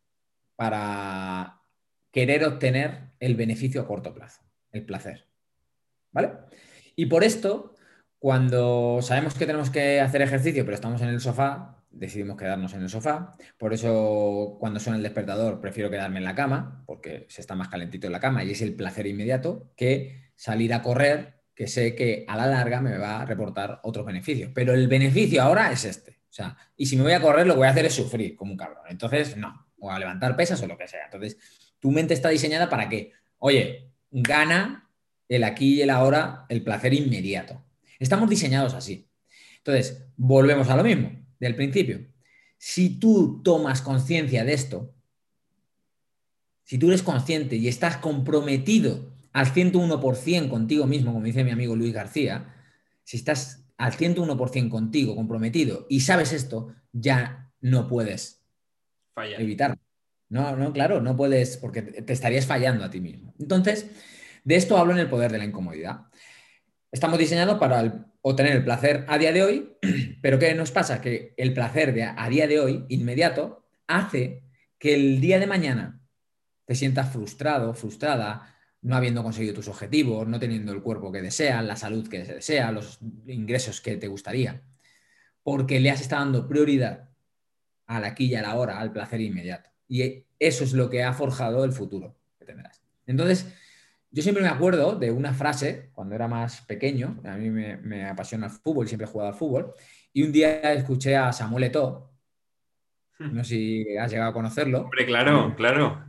[0.55, 1.61] para
[2.11, 4.41] querer obtener el beneficio a corto plazo,
[4.71, 5.27] el placer.
[6.11, 6.31] ¿Vale?
[6.95, 7.73] Y por esto,
[8.19, 12.83] cuando sabemos que tenemos que hacer ejercicio, pero estamos en el sofá, decidimos quedarnos en
[12.83, 13.35] el sofá.
[13.57, 17.69] Por eso, cuando suena el despertador, prefiero quedarme en la cama, porque se está más
[17.69, 21.95] calentito en la cama y es el placer inmediato, que salir a correr que sé
[21.95, 24.51] que a la larga me va a reportar otros beneficios.
[24.53, 26.22] Pero el beneficio ahora es este.
[26.33, 28.35] O sea, y si me voy a correr, lo que voy a hacer es sufrir
[28.35, 28.85] como un cabrón.
[28.89, 31.05] Entonces, no, o a levantar pesas o lo que sea.
[31.05, 31.37] Entonces,
[31.77, 34.89] tu mente está diseñada para que, oye, gana
[35.29, 37.63] el aquí y el ahora, el placer inmediato.
[37.99, 39.07] Estamos diseñados así.
[39.57, 42.03] Entonces, volvemos a lo mismo, del principio.
[42.57, 44.91] Si tú tomas conciencia de esto,
[46.63, 51.75] si tú eres consciente y estás comprometido al 101% contigo mismo, como dice mi amigo
[51.75, 52.55] Luis García,
[53.03, 58.43] si estás al 101% contigo, comprometido, y sabes esto, ya no puedes
[59.15, 59.77] evitarlo.
[60.29, 63.33] No, no, claro, no puedes, porque te estarías fallando a ti mismo.
[63.39, 63.89] Entonces,
[64.43, 66.07] de esto hablo en el poder de la incomodidad.
[66.91, 69.77] Estamos diseñados para obtener el placer a día de hoy,
[70.21, 71.01] pero ¿qué nos pasa?
[71.01, 74.43] Que el placer de a día de hoy, inmediato, hace
[74.79, 76.01] que el día de mañana
[76.65, 78.52] te sientas frustrado, frustrada,
[78.83, 82.35] no habiendo conseguido tus objetivos, no teniendo el cuerpo que deseas, la salud que se
[82.35, 84.61] desea, los ingresos que te gustaría,
[85.41, 87.09] porque le has estado dando prioridad
[87.87, 89.69] a la aquí y a la hora, al placer inmediato.
[89.87, 92.83] Y eso es lo que ha forjado el futuro que tendrás.
[93.05, 93.53] Entonces,
[94.11, 98.47] yo siempre me acuerdo de una frase cuando era más pequeño, a mí me, apasiona
[98.47, 99.73] el fútbol, siempre he jugado al fútbol,
[100.11, 102.11] y un día escuché a Samuel Eto'o,
[103.19, 103.33] hmm.
[103.33, 104.81] no sé si has llegado a conocerlo.
[104.81, 106.05] Hombre, claro, claro.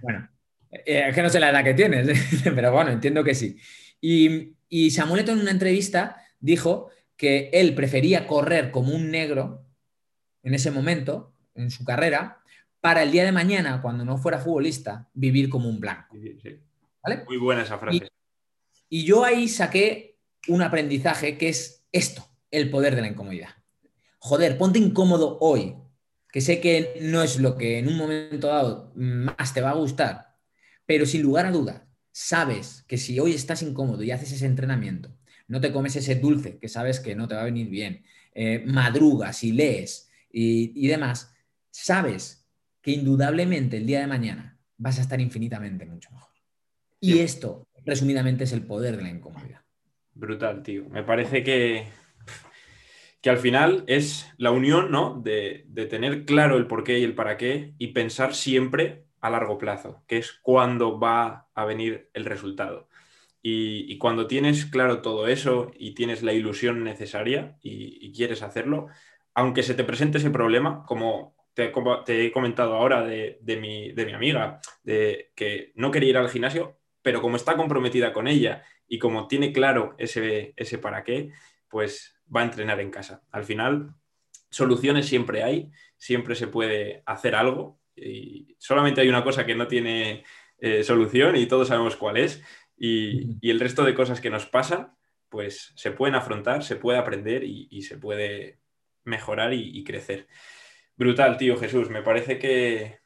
[0.00, 0.28] Bueno,
[0.72, 2.08] eh, es que no sé la edad que tienes,
[2.44, 3.56] pero bueno, entiendo que sí.
[4.00, 9.66] Y, y Samuel en una entrevista dijo que él prefería correr como un negro
[10.42, 12.42] en ese momento, en su carrera,
[12.80, 16.16] para el día de mañana, cuando no fuera futbolista, vivir como un blanco.
[17.26, 18.08] Muy buena esa frase.
[18.88, 23.50] y yo ahí saqué un aprendizaje que es esto, el poder de la incomodidad.
[24.18, 25.76] Joder, ponte incómodo hoy,
[26.32, 29.74] que sé que no es lo que en un momento dado más te va a
[29.74, 30.31] gustar,
[30.86, 35.16] pero sin lugar a dudas, sabes que si hoy estás incómodo y haces ese entrenamiento,
[35.48, 38.62] no te comes ese dulce que sabes que no te va a venir bien, eh,
[38.66, 41.34] madrugas y lees y, demás,
[41.70, 42.48] sabes
[42.80, 46.32] que indudablemente el día de mañana vas a estar infinitamente mucho mejor.
[47.00, 49.60] Y esto, resumidamente, es el poder de la incomodidad.
[50.14, 50.88] Brutal, tío.
[50.88, 51.86] Me parece que,
[53.20, 55.20] que al final es la unión, ¿no?
[55.20, 59.30] De, de tener claro el por qué y el para qué y pensar siempre a
[59.30, 62.88] largo plazo, que es cuando va a venir el resultado.
[63.40, 68.88] Y, cuando tienes claro todo eso y tienes la ilusión necesaria y, quieres hacerlo,
[69.34, 71.72] aunque se te presente ese problema, como te,
[72.06, 76.78] he comentado ahora de, mi, de, mi, amiga, de que no quería ir al gimnasio,
[77.00, 81.30] pero como está comprometida con ella y como tiene claro ese, ese para qué,
[81.68, 83.22] pues va a entrenar en casa.
[83.32, 83.94] Al final,
[84.50, 89.68] soluciones siempre hay, siempre se puede hacer algo y solamente hay una cosa que no
[89.68, 90.24] tiene
[90.58, 92.42] eh, solución y todos sabemos cuál es.
[92.76, 94.96] Y, el resto de cosas que nos pasan,
[95.28, 98.60] pues se pueden afrontar, se puede aprender y, se puede
[99.04, 100.28] mejorar y, crecer.
[100.96, 101.90] Brutal, tío Jesús.
[101.90, 103.00] Me parece que,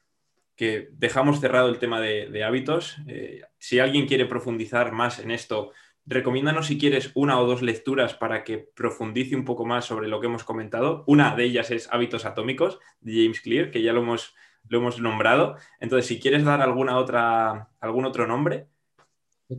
[0.92, 2.98] dejamos cerrado el tema de, hábitos.
[3.06, 5.72] Eh, si alguien quiere profundizar más en esto,
[6.04, 10.20] recomiéndanos si quieres una o dos lecturas para que profundice un poco más sobre lo
[10.20, 11.04] que hemos comentado.
[11.06, 14.34] Una de ellas es Hábitos Atómicos de James Clear, que ya lo hemos
[14.68, 15.56] lo hemos nombrado.
[15.80, 18.66] Entonces, si quieres dar alguna otra, algún otro nombre.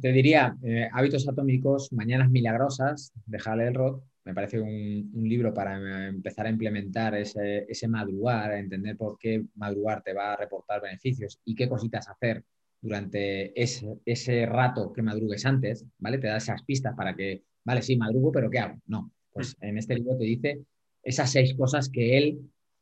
[0.01, 6.09] Te diría eh, Hábitos Atómicos, Mañanas Milagrosas de Hal Elrod, me parece un, libro para
[6.09, 10.81] empezar a implementar ese, ese, madrugar, a entender por qué madrugar te va a reportar
[10.81, 12.43] beneficios y qué cositas hacer
[12.81, 16.17] durante ese, ese rato que madrugues antes, ¿vale?
[16.17, 18.81] Te da esas pistas para que, vale, sí, madrugo, pero ¿qué hago?
[18.85, 19.65] No, pues mm.
[19.65, 20.59] en este libro te dice
[21.03, 22.39] esas seis cosas que él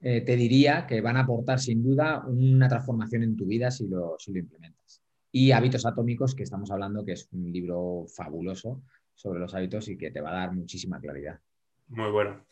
[0.08, 3.88] eh, te diría que van a aportar sin duda una transformación en tu vida si
[3.88, 5.02] lo, implementas.
[5.32, 8.84] Y Hábitos Atómicos, que estamos hablando, que es un libro fabuloso
[9.16, 11.40] sobre los hábitos y que te va a dar muchísima claridad.
[11.88, 12.46] Muy bueno.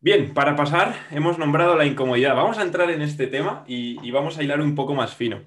[0.00, 2.34] Bien, para pasar, hemos nombrado la incomodidad.
[2.36, 5.44] Vamos a entrar en este tema y, vamos a hilar un poco más fino.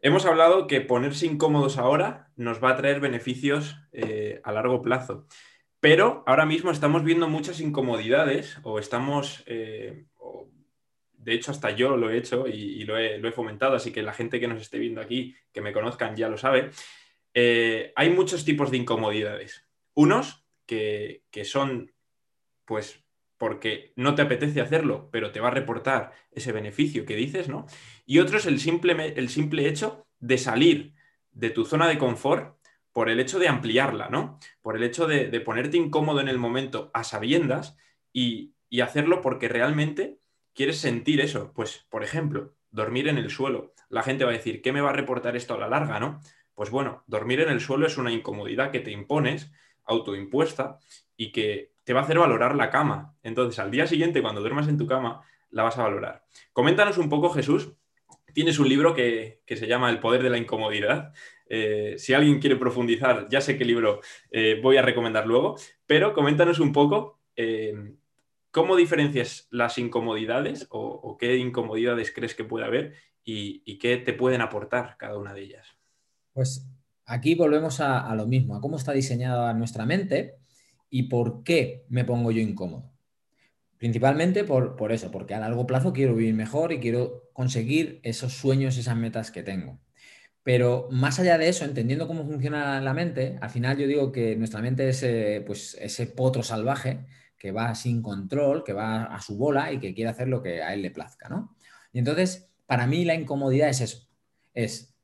[0.00, 5.28] Hemos hablado que ponerse incómodos ahora nos va a traer beneficios eh, a largo plazo,
[5.78, 10.06] pero ahora mismo estamos viendo muchas incomodidades o estamos, eh,
[11.22, 14.40] de hecho hasta yo lo he hecho y, lo, he, fomentado, así que la gente
[14.40, 16.70] que nos esté viendo aquí, que me conozcan ya lo sabe,
[17.34, 19.66] eh, hay muchos tipos de incomodidades.
[19.94, 21.92] Unos que, son,
[22.64, 23.04] pues,
[23.36, 27.66] porque no te apetece hacerlo, pero te va a reportar ese beneficio que dices, ¿no?
[28.06, 30.94] Y otro es el simple, el simple hecho de salir
[31.32, 32.56] de tu zona de confort
[32.92, 34.38] por el hecho de ampliarla, ¿no?
[34.62, 37.76] Por el hecho de, ponerte incómodo en el momento a sabiendas
[38.12, 40.18] y, y, hacerlo porque realmente
[40.54, 41.52] quieres sentir eso.
[41.54, 43.74] Pues, por ejemplo, dormir en el suelo.
[43.88, 46.20] La gente va a decir, ¿qué me va a reportar esto a la larga, no?
[46.54, 49.50] Pues bueno, dormir en el suelo es una incomodidad que te impones
[49.84, 50.78] autoimpuesta
[51.16, 53.16] y que te va a hacer valorar la cama.
[53.22, 56.24] Entonces, al día siguiente, cuando duermas en tu cama, la vas a valorar.
[56.52, 57.72] Coméntanos un poco, Jesús.
[58.32, 61.12] Tienes un libro que, se llama El poder de la incomodidad.
[61.46, 66.12] Eh, si alguien quiere profundizar, ya sé qué libro eh, voy a recomendar luego, pero
[66.12, 67.74] coméntanos un poco eh,
[68.50, 74.40] cómo diferencias las incomodidades o, qué incomodidades crees que puede haber y, qué te pueden
[74.40, 75.66] aportar cada una de ellas.
[76.32, 76.66] Pues
[77.04, 80.36] aquí volvemos a, lo mismo, a cómo está diseñada nuestra mente
[80.88, 82.90] y por qué me pongo yo incómodo.
[83.78, 88.34] Principalmente por, por, eso, porque a largo plazo quiero vivir mejor y quiero conseguir esos
[88.34, 89.80] sueños, esas metas que tengo.
[90.42, 94.36] Pero más allá de eso, entendiendo cómo funciona la mente, al final yo digo que
[94.36, 97.06] nuestra mente es eh, pues, ese potro salvaje
[97.40, 100.62] que va sin control, que va a su bola y que quiere hacer lo que
[100.62, 101.56] a él le plazca, ¿no?
[101.90, 104.08] Y entonces, para mí la incomodidad es eso,
[104.52, 104.94] es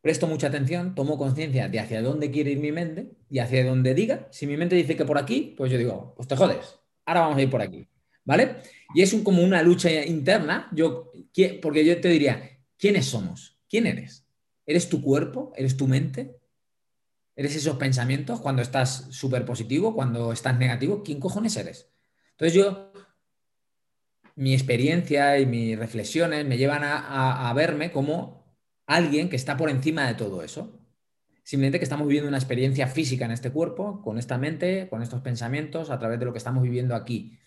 [0.00, 3.94] presto mucha atención, tomo conciencia de hacia dónde quiere ir mi mente y hacia dónde
[3.94, 4.26] diga.
[4.30, 7.36] Si mi mente dice que por aquí, pues yo digo, pues te jodes, ahora vamos
[7.36, 7.86] a ir por aquí.
[8.24, 8.56] ¿Vale?
[8.94, 11.12] Y es como una lucha interna, yo,
[11.60, 13.60] porque yo te diría, ¿quiénes somos?
[13.68, 14.26] ¿Quién eres?
[14.64, 15.52] ¿Eres tu cuerpo?
[15.54, 16.34] ¿Eres tu mente?
[17.36, 21.02] ¿Eres esos pensamientos cuando estás súper positivo, cuando estás negativo?
[21.02, 21.90] ¿Quién cojones eres?
[22.32, 22.92] Entonces yo,
[24.36, 28.44] mi experiencia y mis reflexiones me llevan a, verme como
[28.86, 30.80] alguien que está por encima de todo eso.
[31.42, 35.20] Simplemente que estamos viviendo una experiencia física en este cuerpo, con esta mente, con estos
[35.20, 37.38] pensamientos, a través de lo que estamos viviendo aquí.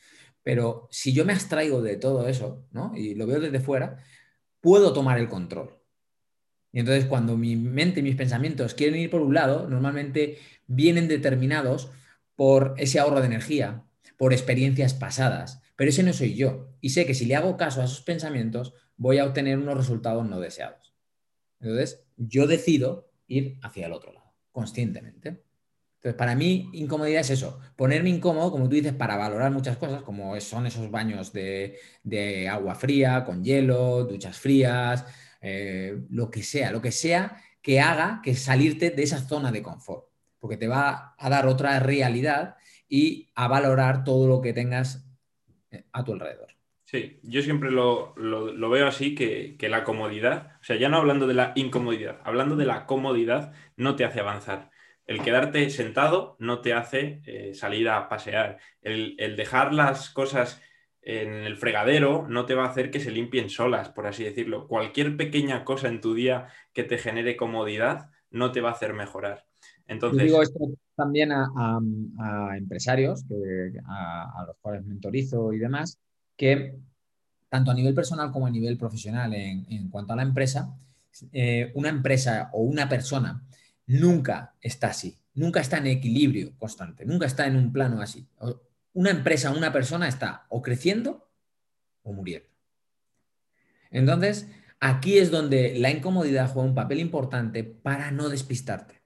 [0.43, 2.93] Pero si yo me abstraigo de todo eso, ¿no?
[2.95, 3.97] Y lo veo desde fuera,
[4.61, 5.76] puedo tomar el control.
[6.77, 10.37] Y entonces cuando mi mente y mis pensamientos quieren ir por un lado, normalmente
[10.67, 11.89] vienen determinados
[12.35, 13.83] por ese ahorro de energía,
[14.15, 15.59] por experiencias pasadas.
[15.75, 16.69] Pero ese no soy yo.
[16.79, 20.29] Y sé que si le hago caso a esos pensamientos, voy a obtener unos resultados
[20.29, 20.93] no deseados.
[21.59, 25.41] Entonces, yo decido ir hacia el otro lado, conscientemente.
[25.95, 30.03] Entonces, para mí, incomodidad es eso, ponerme incómodo, como tú dices, para valorar muchas cosas,
[30.03, 35.05] como son esos baños de, agua fría, con hielo, duchas frías,
[35.41, 39.61] eh, lo que sea, lo que sea que haga que salirte de esa zona de
[39.61, 40.05] confort,
[40.39, 42.55] porque te va a dar otra realidad
[42.87, 45.05] y a valorar todo lo que tengas
[45.71, 46.57] eh, a tu alrededor.
[46.87, 51.33] Sí, yo siempre lo, veo así, que, la comodidad, o sea, ya no hablando de
[51.33, 54.71] la incomodidad, hablando de la comodidad, no te hace avanzar.
[55.05, 58.59] El quedarte sentado no te hace eh, salir a pasear.
[58.81, 60.61] El, dejar las cosas
[61.09, 64.67] en el fregadero no te va a hacer que se limpien solas, por así decirlo.
[64.67, 68.93] Cualquier pequeña cosa en tu día que te genere comodidad no te va a hacer
[68.93, 69.45] mejorar.
[69.87, 70.23] Entonces...
[70.23, 70.59] digo esto
[70.97, 71.79] también a,
[72.57, 73.23] empresarios
[73.87, 75.97] a, a los cuales mentorizo y demás,
[76.35, 76.75] que
[77.47, 80.75] tanto a nivel personal como a nivel profesional en, cuanto a la empresa,
[81.31, 83.41] eh, una empresa o una persona
[83.85, 88.27] nunca está así, nunca está en equilibrio constante, nunca está en un plano así.
[88.97, 91.29] Una empresa, una persona está o creciendo
[92.03, 92.49] o muriendo.
[93.91, 94.47] Entonces,
[94.79, 98.97] aquí es donde la incomodidad juega un papel importante para no despistarte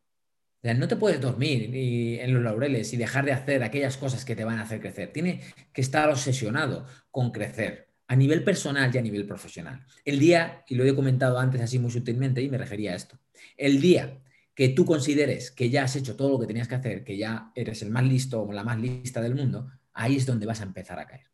[0.64, 4.46] no te puedes dormir en los laureles y dejar de hacer aquellas cosas que te
[4.46, 5.12] van a hacer crecer.
[5.12, 5.42] Tiene
[5.74, 9.86] que estar obsesionado con crecer a nivel personal y a nivel profesional.
[10.06, 13.18] El día, y lo he comentado antes así muy sutilmente y me refería a esto,
[13.58, 14.22] el día
[14.54, 17.52] que tú consideres que ya has hecho todo lo que tenías que hacer, que ya
[17.56, 20.66] eres el más listo o la más lista del mundo, ahí es donde vas a
[20.66, 21.28] empezar a caer.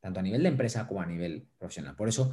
[0.00, 1.94] Tanto a nivel de empresa como a nivel profesional.
[1.94, 2.32] Por eso,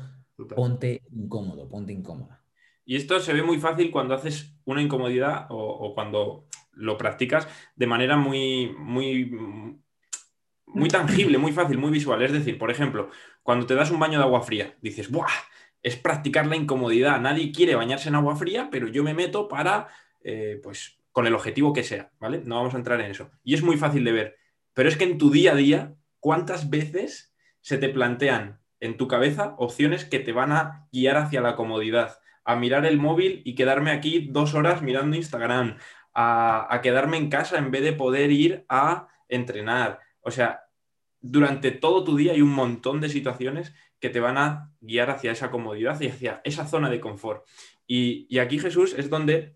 [0.55, 2.43] ponte incómodo, ponte incómoda.
[2.85, 7.85] Y esto se ve muy fácil cuando haces una incomodidad o, cuando lo practicas de
[7.85, 9.29] manera muy, muy,
[10.65, 12.21] muy tangible, muy fácil, muy visual.
[12.21, 13.09] Es decir, por ejemplo,
[13.43, 15.27] cuando te das un baño de agua fría, dices, ¡buah!
[15.83, 17.19] Es practicar la incomodidad.
[17.19, 19.89] Nadie quiere bañarse en agua fría, pero yo me meto para,
[20.23, 22.41] eh, pues, con el objetivo que sea, ¿vale?
[22.45, 23.31] No vamos a entrar en eso.
[23.43, 24.37] Y es muy fácil de ver.
[24.77, 29.07] Pero es que en tu día a día, ¿cuántas veces se te plantean en tu
[29.07, 32.19] cabeza opciones que te van a guiar hacia la comodidad?
[32.43, 35.79] A mirar el móvil y quedarme aquí dos horas mirando Instagram,
[36.13, 39.99] a, quedarme en casa en vez de poder ir a entrenar.
[40.21, 40.65] O sea,
[41.21, 45.31] durante todo tu día hay un montón de situaciones que te van a guiar hacia
[45.31, 47.47] esa comodidad y hacia esa zona de confort.
[47.87, 49.55] Y, aquí, Jesús, es donde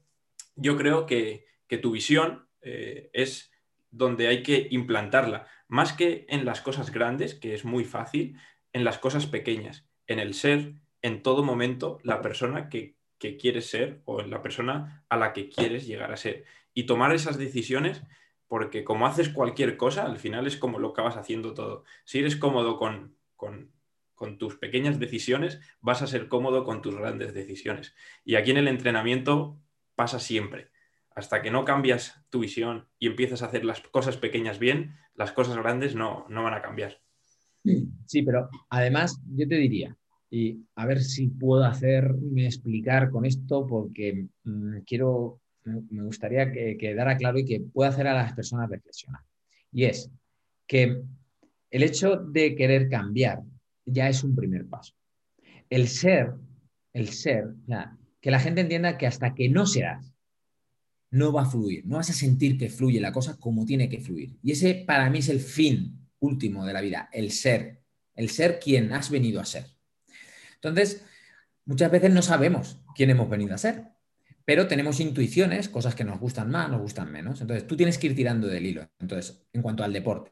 [0.55, 1.45] yo creo que,
[1.79, 3.50] tu visión eh, es
[3.91, 8.37] donde hay que implantarla, más que en las cosas grandes, que es muy fácil,
[8.73, 13.69] en las cosas pequeñas, en el ser en todo momento la persona que, que quieres
[13.69, 16.45] ser o en la persona a la que quieres llegar a ser.
[16.73, 18.03] Y tomar esas decisiones
[18.51, 21.85] porque como haces cualquier cosa, al final es como lo acabas haciendo todo.
[22.03, 23.15] Si eres cómodo con,
[24.37, 27.95] tus pequeñas decisiones, vas a ser cómodo con tus grandes decisiones.
[28.25, 29.57] Y aquí en el entrenamiento
[29.95, 30.70] pasa siempre.
[31.15, 35.31] Hasta que no cambias tu visión y empiezas a hacer las cosas pequeñas bien, las
[35.31, 36.99] cosas grandes no, no van a cambiar.
[38.05, 39.95] Sí, pero además yo te diría,
[40.29, 46.77] y a ver si puedo hacerme explicar con esto, porque mm, quiero me gustaría que
[46.77, 49.21] quedara claro y que pueda hacer a las personas reflexionar.
[49.71, 50.09] Y es
[50.67, 51.01] que
[51.69, 53.41] el hecho de querer cambiar
[53.85, 54.93] ya es un primer paso.
[55.69, 56.33] El ser,
[56.93, 57.49] el ser,
[58.19, 60.13] que la gente entienda que hasta que no seas,
[61.11, 63.99] no va a fluir, no vas a sentir que fluye la cosa como tiene que
[63.99, 64.37] fluir.
[64.41, 67.83] Y ese para mí es el fin último de la vida, el ser,
[68.15, 69.65] el ser quien has venido a ser.
[70.55, 71.03] Entonces,
[71.65, 73.91] muchas veces no sabemos quién hemos venido a ser
[74.45, 77.41] pero tenemos intuiciones, cosas que nos gustan más, nos gustan menos.
[77.41, 78.89] Entonces, tú tienes que ir tirando del hilo.
[78.99, 80.31] Entonces, en cuanto al deporte,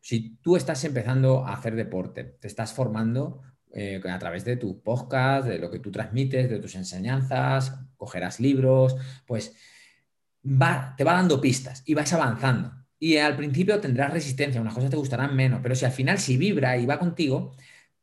[0.00, 4.82] si tú estás empezando a hacer deporte, te estás formando eh, a través de tu
[4.82, 9.56] podcast, de lo que tú transmites, de tus enseñanzas, cogerás libros, pues
[10.48, 12.72] va, te va dando pistas y vas avanzando.
[12.98, 16.36] Y al principio tendrás resistencia, unas cosas te gustarán menos, pero si al final si
[16.36, 17.54] vibra y va contigo,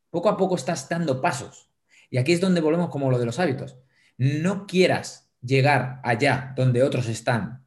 [0.10, 1.70] poco a poco estás dando pasos.
[2.10, 3.78] Y aquí es donde volvemos como lo de los hábitos.
[4.18, 7.66] No quieras llegar allá donde otros están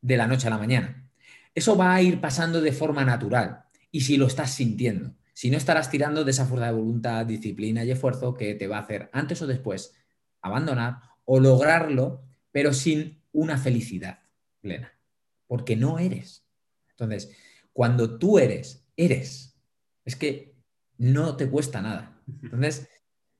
[0.00, 1.10] de la noche a la mañana.
[1.54, 5.56] Eso va a ir pasando de forma natural y si lo estás sintiendo, si no
[5.56, 9.10] estarás tirando de esa fuerza de voluntad, disciplina y esfuerzo que te va a hacer
[9.12, 9.94] antes o después
[10.40, 14.20] abandonar o lograrlo, pero sin una felicidad
[14.62, 14.98] plena,
[15.46, 16.46] porque no eres.
[16.88, 17.30] Entonces,
[17.74, 19.60] cuando tú eres, eres.
[20.06, 20.54] Es que
[20.96, 22.22] no te cuesta nada.
[22.42, 22.88] Entonces,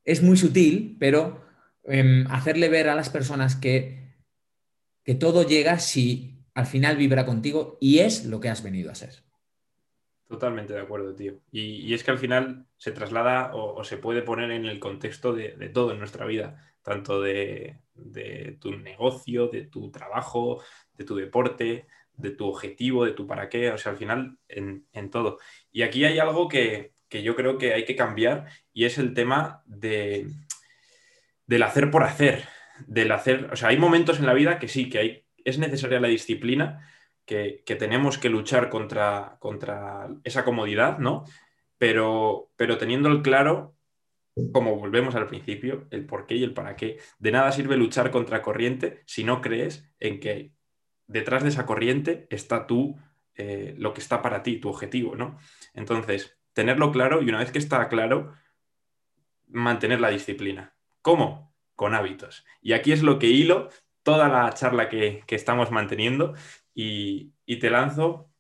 [0.05, 1.45] es muy sutil, pero
[1.87, 4.15] Em, hacerle ver a las personas que,
[5.05, 8.95] que todo llega si al final vibra contigo y es lo que has venido a
[8.95, 9.23] ser.
[10.35, 11.39] Totalmente de acuerdo, tío.
[11.53, 15.71] Y, es que al final se traslada o, se puede poner en el contexto de,
[15.73, 17.79] todo en nuestra vida, tanto de,
[18.59, 20.61] tu negocio, de tu trabajo,
[20.95, 25.11] de tu deporte, de tu objetivo, de tu para qué, o sea, al final en,
[25.13, 25.39] todo.
[25.71, 29.15] Y aquí hay algo que, que, yo creo que hay que cambiar y es el
[29.15, 30.27] tema de,
[31.47, 32.43] del hacer por hacer,
[32.89, 36.01] del hacer, o sea, hay momentos en la vida que sí, que hay, es necesaria
[36.01, 36.91] la disciplina,
[37.25, 41.25] que, tenemos que luchar contra, contra esa comodidad, ¿no?
[41.79, 43.75] Pero, pero teniendo el claro,
[44.53, 46.99] como volvemos al principio, el por qué y el para qué.
[47.19, 50.53] De nada sirve luchar contra corriente si no crees en que
[51.07, 52.97] detrás de esa corriente está tú,
[53.37, 55.39] eh, lo que está para ti, tu objetivo, ¿no?
[55.73, 58.33] Entonces, tenerlo claro y una vez que está claro,
[59.49, 60.75] mantener la disciplina.
[61.03, 61.55] ¿Cómo?
[61.75, 62.45] Con hábitos.
[62.63, 63.69] Y aquí es lo que hilo
[64.03, 66.35] toda la charla que, estamos manteniendo
[66.75, 68.31] y, te lanzo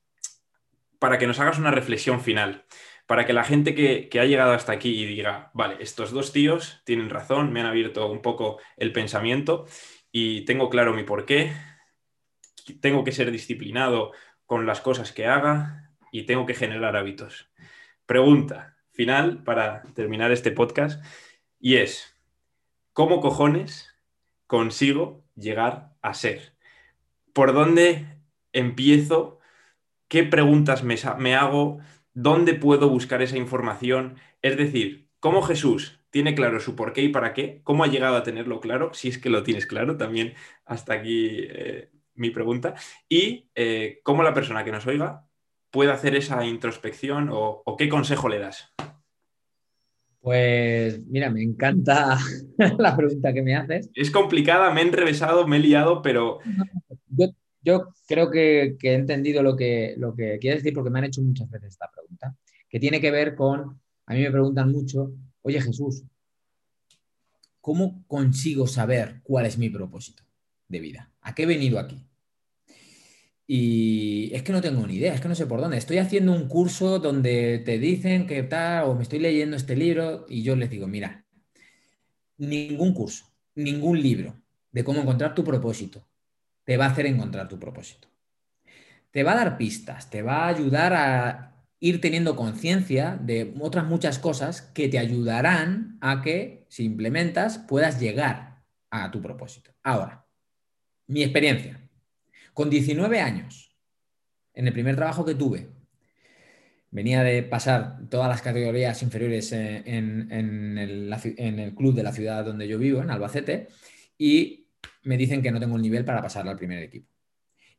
[0.99, 2.65] para que nos hagas una reflexión final,
[3.07, 6.83] para que la gente que, ha llegado hasta aquí y diga, vale, estos dos tíos
[6.85, 9.67] tienen razón, me han abierto un poco el pensamiento
[10.11, 11.53] y tengo claro mi porqué,
[12.81, 14.13] tengo que ser disciplinado
[14.47, 17.51] con las cosas que haga y tengo que generar hábitos.
[18.07, 21.05] Pregunta final para terminar este podcast
[21.59, 22.17] y es,
[22.93, 23.95] ¿cómo cojones
[24.47, 26.55] consigo llegar a ser?
[27.33, 28.14] ¿Por dónde
[28.55, 29.39] empiezo?
[30.09, 31.81] ¿Qué preguntas me, hago?
[32.15, 34.17] ¿Dónde puedo buscar esa información?
[34.41, 37.61] Es decir, ¿cómo Jesús tiene claro su por qué y para qué?
[37.65, 38.95] ¿Cómo ha llegado a tenerlo claro?
[38.95, 40.35] Si es que lo tienes claro, también
[40.65, 42.75] hasta aquí eh, mi pregunta.
[43.09, 45.27] Y eh, cómo la persona que nos oiga
[45.71, 48.73] puede hacer esa introspección o, qué consejo le das?
[50.21, 52.17] Pues mira, me encanta
[52.79, 53.91] la pregunta que me haces.
[53.93, 56.39] Es complicada, me he enrevesado, me he liado, pero...
[57.65, 61.23] Yo, creo que, he entendido lo que, lo que quieres decir porque me han hecho
[61.23, 62.37] muchas veces esta pregunta,
[62.69, 65.13] que tiene que ver con, a mí me preguntan mucho,
[65.43, 66.03] oye Jesús,
[67.63, 70.23] ¿cómo consigo saber cuál es mi propósito
[70.69, 71.11] de vida?
[71.23, 72.07] ¿A qué he venido aquí?
[73.47, 75.77] Y es que no tengo ni idea, es que no sé por dónde.
[75.79, 80.27] Estoy haciendo un curso donde te dicen que tal, o me estoy leyendo este libro
[80.29, 81.27] y yo les digo, mira,
[82.37, 84.35] ningún curso, ningún libro
[84.71, 86.07] de cómo encontrar tu propósito
[86.65, 88.09] te va a hacer encontrar tu propósito.
[89.11, 93.85] Te va a dar pistas, te va a ayudar a ir teniendo conciencia de otras
[93.85, 99.71] muchas cosas que te ayudarán a que, si implementas, puedas llegar a tu propósito.
[99.83, 100.27] Ahora,
[101.07, 101.81] mi experiencia.
[102.55, 103.77] Con 19 años,
[104.55, 105.69] en el primer trabajo que tuve,
[106.91, 110.31] venía de pasar todas las categorías inferiores en,
[110.79, 113.69] el, club de la ciudad donde yo vivo, en Albacete,
[114.17, 114.64] y
[115.03, 117.09] me dicen que no tengo el nivel para pasar al primer equipo.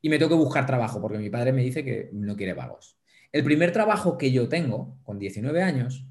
[0.01, 2.99] Y me tengo que buscar trabajo, porque mi padre me dice que no quiere vagos.
[3.31, 6.05] El primer trabajo que yo tengo, con 19 años,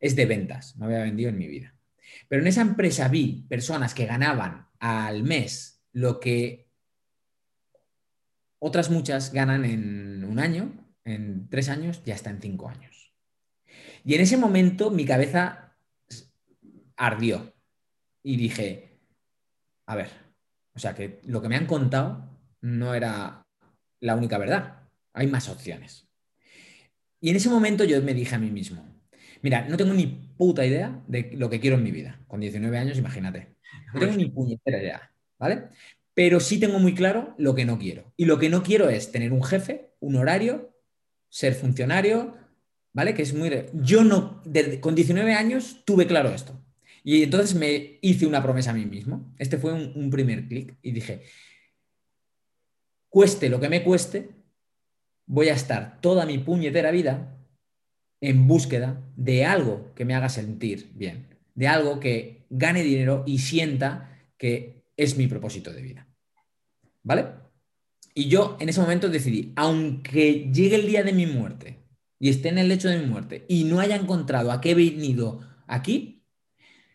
[0.00, 0.76] es de ventas.
[0.76, 1.74] No había vendido en mi vida.
[2.28, 6.68] Pero en esa empresa vi personas que ganaban al mes lo que
[8.58, 10.72] otras muchas ganan en un año,
[11.04, 13.12] en tres años y hasta en cinco años.
[14.04, 15.76] Y en ese momento mi cabeza
[16.96, 17.54] ardió
[18.22, 18.98] y dije,
[19.86, 20.10] a ver,
[20.78, 23.46] o sea que lo que me han contado no era
[24.00, 26.08] la única verdad, hay más opciones.
[27.20, 28.86] Y en ese momento yo me dije a mí mismo,
[29.42, 32.20] mira, no tengo ni puta idea de lo que quiero en mi vida.
[32.28, 33.56] Con 19 años, imagínate.
[33.92, 35.68] No tengo ni puñetera idea, ¿vale?
[36.18, 38.12] pero sí tengo muy claro lo que no quiero.
[38.16, 40.74] Y lo que no quiero es tener un jefe, un horario,
[41.28, 42.34] ser funcionario,
[42.92, 43.14] ¿vale?
[43.14, 43.52] Que es muy...
[43.72, 44.42] Yo no,
[44.80, 46.60] con 19 años tuve claro esto.
[47.08, 49.34] Y entonces me hice una promesa a mí mismo.
[49.38, 51.22] Este fue un, primer clic y dije,
[53.08, 54.28] cueste lo que me cueste,
[55.24, 57.34] voy a estar toda mi puñetera vida
[58.20, 63.38] en búsqueda de algo que me haga sentir bien, de algo que gane dinero y
[63.38, 66.06] sienta que es mi propósito de vida.
[67.02, 67.24] ¿Vale?
[68.12, 71.78] Y yo en ese momento decidí, aunque llegue el día de mi muerte
[72.20, 74.74] y esté en el lecho de mi muerte y no haya encontrado a qué he
[74.74, 76.17] venido aquí,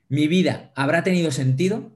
[0.10, 1.92] mi vida habrá tenido sentido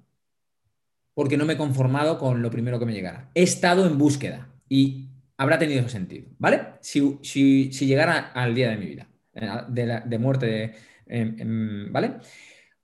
[1.14, 3.32] porque no me he conformado con lo primero que me llegara.
[3.34, 6.74] He estado en búsqueda y habrá tenido sentido, ¿vale?
[6.82, 10.76] Si, llegara al día de mi vida, eh, de, muerte,
[11.08, 12.18] em, em, ¿vale?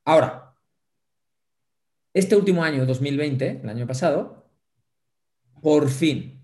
[0.05, 0.55] Ahora,
[2.13, 4.49] este último año, 2020, el año pasado,
[5.61, 6.41] por fin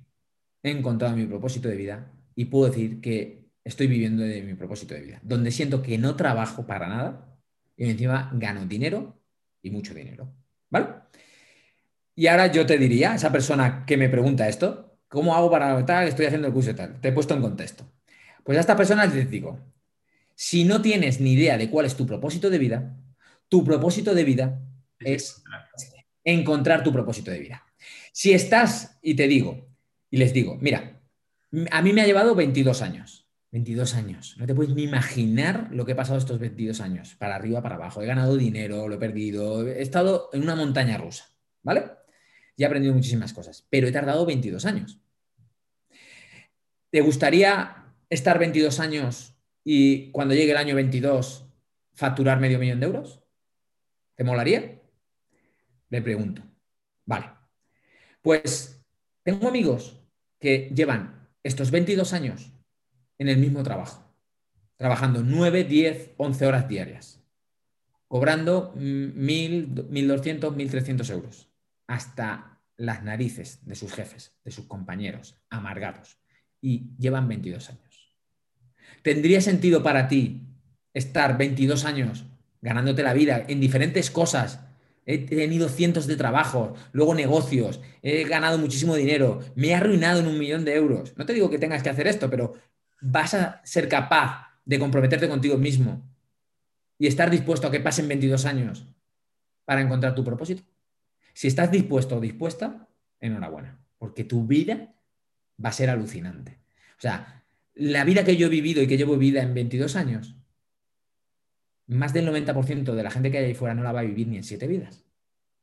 [0.64, 4.94] he encontrado mi propósito de vida y puedo decir que estoy viviendo de mi propósito
[4.94, 7.29] de vida, donde siento que no trabajo para nada
[7.80, 9.18] y encima gano dinero
[9.62, 10.30] y mucho dinero.
[10.70, 10.88] ¿Vale?
[12.14, 16.06] Y ahora yo te diría, esa persona que me pregunta esto, ¿cómo hago para tal?
[16.10, 17.00] Estoy haciendo el curso y tal.
[17.00, 17.90] Te he puesto en contexto.
[18.44, 19.62] Pues a esta persona les digo,
[20.36, 22.98] si no tienes ni idea de cuál es tu propósito de vida,
[23.48, 24.62] tu propósito de vida
[25.00, 25.42] es
[26.26, 27.66] encontrar tu propósito de vida.
[28.12, 29.70] Si estás, y te digo,
[30.12, 31.02] y les digo, mira,
[31.72, 33.29] a mí me ha llevado 22 años.
[33.52, 34.36] 22 años.
[34.38, 37.16] No te puedes ni imaginar lo que he pasado estos 22 años.
[37.16, 38.02] Para arriba, para abajo.
[38.02, 39.68] He ganado dinero, lo he perdido.
[39.68, 41.26] He estado en una montaña rusa.
[41.64, 41.86] ¿Vale?
[42.56, 43.66] Y he aprendido muchísimas cosas.
[43.70, 45.00] Pero he tardado 22 años.
[46.92, 51.46] ¿Te gustaría estar 22 años y cuando llegue el año 22
[51.94, 53.24] facturar medio millón de euros?
[54.16, 54.80] ¿Te molaría?
[55.90, 56.44] Le pregunto.
[57.06, 57.32] Vale.
[58.22, 58.84] Pues
[59.24, 60.00] tengo amigos
[60.40, 62.52] que llevan estos 22 años
[63.20, 64.04] en el mismo trabajo,
[64.78, 67.22] trabajando 9, 10, 11 horas diarias,
[68.08, 71.48] cobrando 1.200, 1.300 euros,
[71.86, 76.18] hasta las narices de sus jefes, de sus compañeros, amargados,
[76.62, 78.16] y llevan 22 años.
[79.04, 80.42] ¿Tendría sentido para ti
[80.94, 82.26] estar 22 años
[82.62, 84.60] ganándote la vida en diferentes cosas
[85.10, 90.28] he tenido cientos de trabajos, luego negocios, he ganado muchísimo dinero, me he arruinado en
[90.28, 91.14] un millón de euros.
[91.18, 92.54] No te digo que tengas que hacer esto, pero
[93.02, 96.02] vas a ser capaz de comprometerte contigo mismo
[96.98, 98.86] y estar dispuesto a que pasen 22 años
[99.66, 100.64] para encontrar tu propósito.
[101.34, 102.88] Si estás dispuesto o dispuesta,
[103.20, 104.94] enhorabuena, porque tu vida
[105.64, 106.60] va a ser alucinante.
[106.98, 107.44] O sea,
[107.76, 110.36] la vida que yo he vivido y que llevo vida en 22 años
[111.88, 114.28] más del 90% de la gente que hay ahí fuera no la va a vivir
[114.28, 115.04] ni en siete vidas.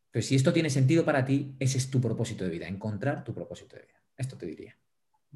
[0.06, 3.32] Entonces, si esto tiene sentido para ti, ese es tu propósito de vida, encontrar tu
[3.32, 4.02] propósito de vida.
[4.16, 4.76] Esto te diría.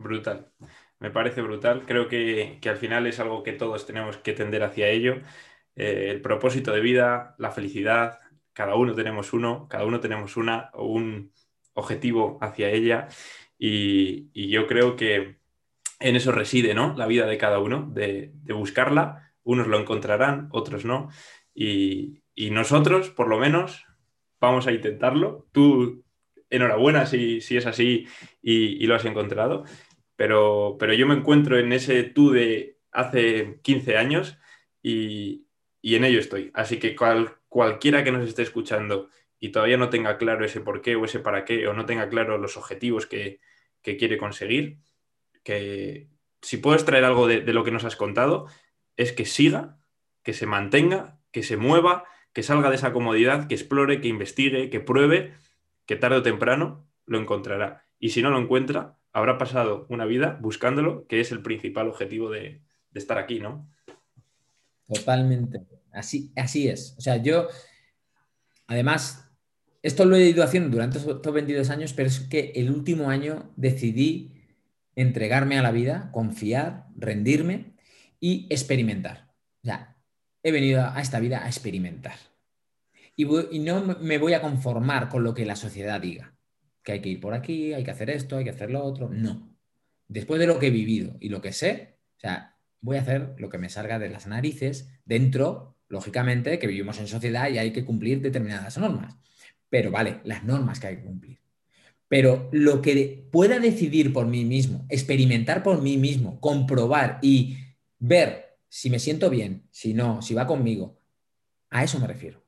[0.00, 0.50] Brutal.
[0.98, 1.84] Me parece brutal.
[1.86, 5.16] Creo que, al final es algo que todos tenemos que tender hacia ello.
[5.76, 8.18] Eh, el propósito de vida, la felicidad,
[8.54, 11.32] cada uno tenemos uno, cada uno tenemos una o un
[11.74, 13.08] objetivo hacia ella.
[13.58, 15.36] Y, yo creo que
[16.00, 16.94] en eso reside ¿no?
[16.96, 19.34] la vida de cada uno, de, buscarla.
[19.42, 21.10] Unos lo encontrarán, otros no.
[21.54, 22.22] Y,
[22.52, 23.84] nosotros, por lo menos,
[24.40, 25.46] vamos a intentarlo.
[25.52, 26.04] Tú,
[26.50, 28.06] enhorabuena si, si es así
[28.42, 29.64] y, lo has encontrado.
[30.20, 34.36] Pero, pero yo me encuentro en ese tú de hace 15 años
[34.82, 35.46] y,
[35.82, 36.50] en ello estoy.
[36.52, 36.94] Así que
[37.48, 39.08] cualquiera que nos esté escuchando
[39.38, 42.10] y todavía no tenga claro ese por qué o ese para qué, o no tenga
[42.10, 43.40] claro los objetivos que,
[43.82, 44.80] quiere conseguir,
[45.42, 46.10] que
[46.42, 48.46] si puedes traer algo de, lo que nos has contado,
[48.98, 49.78] es que siga,
[50.22, 52.04] que se mantenga, que se mueva,
[52.34, 55.32] que salga de esa comodidad, que explore, que investigue, que pruebe,
[55.86, 57.86] que tarde o temprano lo encontrará.
[57.98, 62.30] Y si no lo encuentra, habrá pasado una vida buscándolo, que es el principal objetivo
[62.30, 62.62] de,
[62.94, 63.68] estar aquí, ¿no?
[64.86, 65.66] Totalmente.
[65.92, 66.94] Así, así es.
[66.98, 67.48] O sea, yo,
[68.66, 69.30] además,
[69.82, 73.52] esto lo he ido haciendo durante estos 22 años, pero es que el último año
[73.56, 74.32] decidí
[74.96, 77.76] entregarme a la vida, confiar, rendirme
[78.18, 79.32] y experimentar.
[79.62, 79.96] O sea,
[80.42, 82.16] he venido a esta vida a experimentar.
[83.16, 83.24] Y,
[83.58, 86.34] no me voy a conformar con lo que la sociedad diga.
[86.82, 89.08] Que hay que ir por aquí, hay que hacer esto, hay que hacer lo otro.
[89.10, 89.56] No.
[90.08, 93.34] Después de lo que he vivido y lo que sé, o sea, voy a hacer
[93.38, 97.72] lo que me salga de las narices dentro, lógicamente, que vivimos en sociedad y hay
[97.72, 99.16] que cumplir determinadas normas.
[99.68, 101.38] Pero vale, las normas que hay que cumplir.
[102.08, 107.56] Pero lo que pueda decidir por mí mismo, experimentar por mí mismo, comprobar y
[108.00, 110.98] ver si me siento bien, si no, si va conmigo,
[111.70, 112.42] a eso me refiero.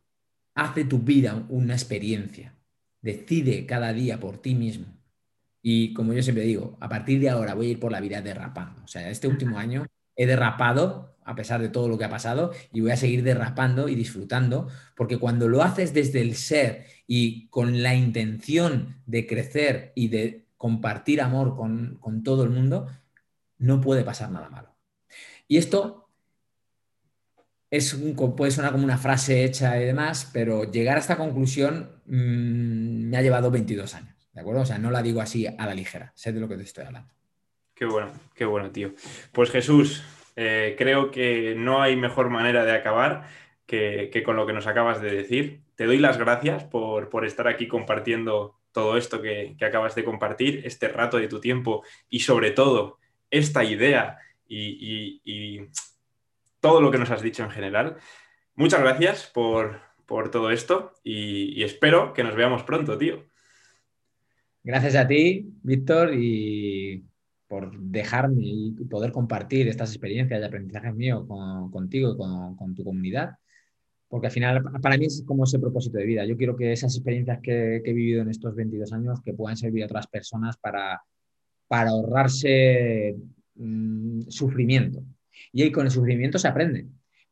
[0.55, 2.57] Hace tu vida una experiencia.
[3.03, 4.87] Decide cada día por ti mismo.
[5.61, 8.23] Y como yo siempre digo, a partir de ahora voy a ir por la vida
[8.23, 8.83] derrapando.
[8.85, 9.87] O sea, este último año
[10.17, 13.89] he derrapado a pesar de todo lo que ha pasado y voy a seguir derrapando
[13.89, 19.93] y disfrutando, porque cuando lo haces desde el ser y con la intención de crecer
[19.95, 22.89] y de compartir amor con, todo el mundo,
[23.59, 24.75] no puede pasar nada malo.
[25.49, 26.02] Y esto
[27.73, 27.99] es
[28.37, 33.17] puede sonar como una frase hecha y demás, pero llegar a esta conclusión mm, me
[33.17, 34.61] ha llevado 22 años, ¿de acuerdo?
[34.61, 36.85] O sea, no la digo así a la ligera, sé de lo que te estoy
[36.85, 37.11] hablando.
[37.75, 38.93] Qué bueno, qué bueno, tío.
[39.33, 40.05] Pues Jesús,
[40.37, 43.27] eh, creo que no hay mejor manera de acabar
[43.67, 45.63] que, con lo que nos acabas de decir.
[45.75, 50.89] Te doy las gracias por, estar aquí compartiendo todo esto que, acabas de compartir, este
[50.89, 52.99] rato de tu tiempo y sobre todo
[53.31, 55.63] esta idea y,
[56.63, 57.99] todo lo que nos has dicho en general.
[58.55, 63.27] Muchas gracias por, por todo esto y espero que nos veamos pronto, tío.
[64.65, 67.05] Gracias a ti, Víctor, y
[67.49, 71.27] por dejarme y poder compartir estas experiencias de aprendizaje mío
[71.71, 73.33] contigo y con, tu comunidad,
[74.09, 76.25] porque al final para mí es como ese propósito de vida.
[76.25, 79.83] Yo quiero que esas experiencias que, he vivido en estos 22 años que puedan servir
[79.83, 81.03] a otras personas para,
[81.67, 83.17] para ahorrarse
[83.57, 85.03] mm, sufrimiento.
[85.53, 86.87] Y ahí con el sufrimiento se aprende,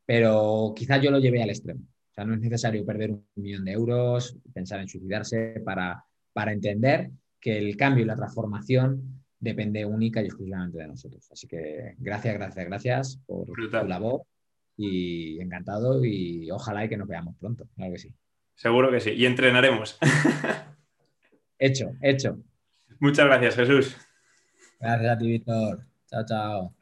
[0.05, 1.81] pero quizás yo lo llevé al extremo.
[1.83, 6.53] O sea, no es necesario perder un millón de euros, pensar en suicidarse para, para
[6.53, 11.27] entender que el cambio y la transformación depende única y exclusivamente de nosotros.
[11.33, 14.23] Así que gracias, gracias, gracias por tu labor
[14.77, 18.15] y encantado y ojalá y que nos veamos pronto, claro que sí.
[18.55, 19.99] Seguro que sí, y entrenaremos.
[21.59, 22.39] hecho, hecho.
[22.99, 23.97] Muchas gracias, Jesús.
[24.79, 25.87] Gracias a ti, Víctor.
[26.07, 26.75] Chao, chao.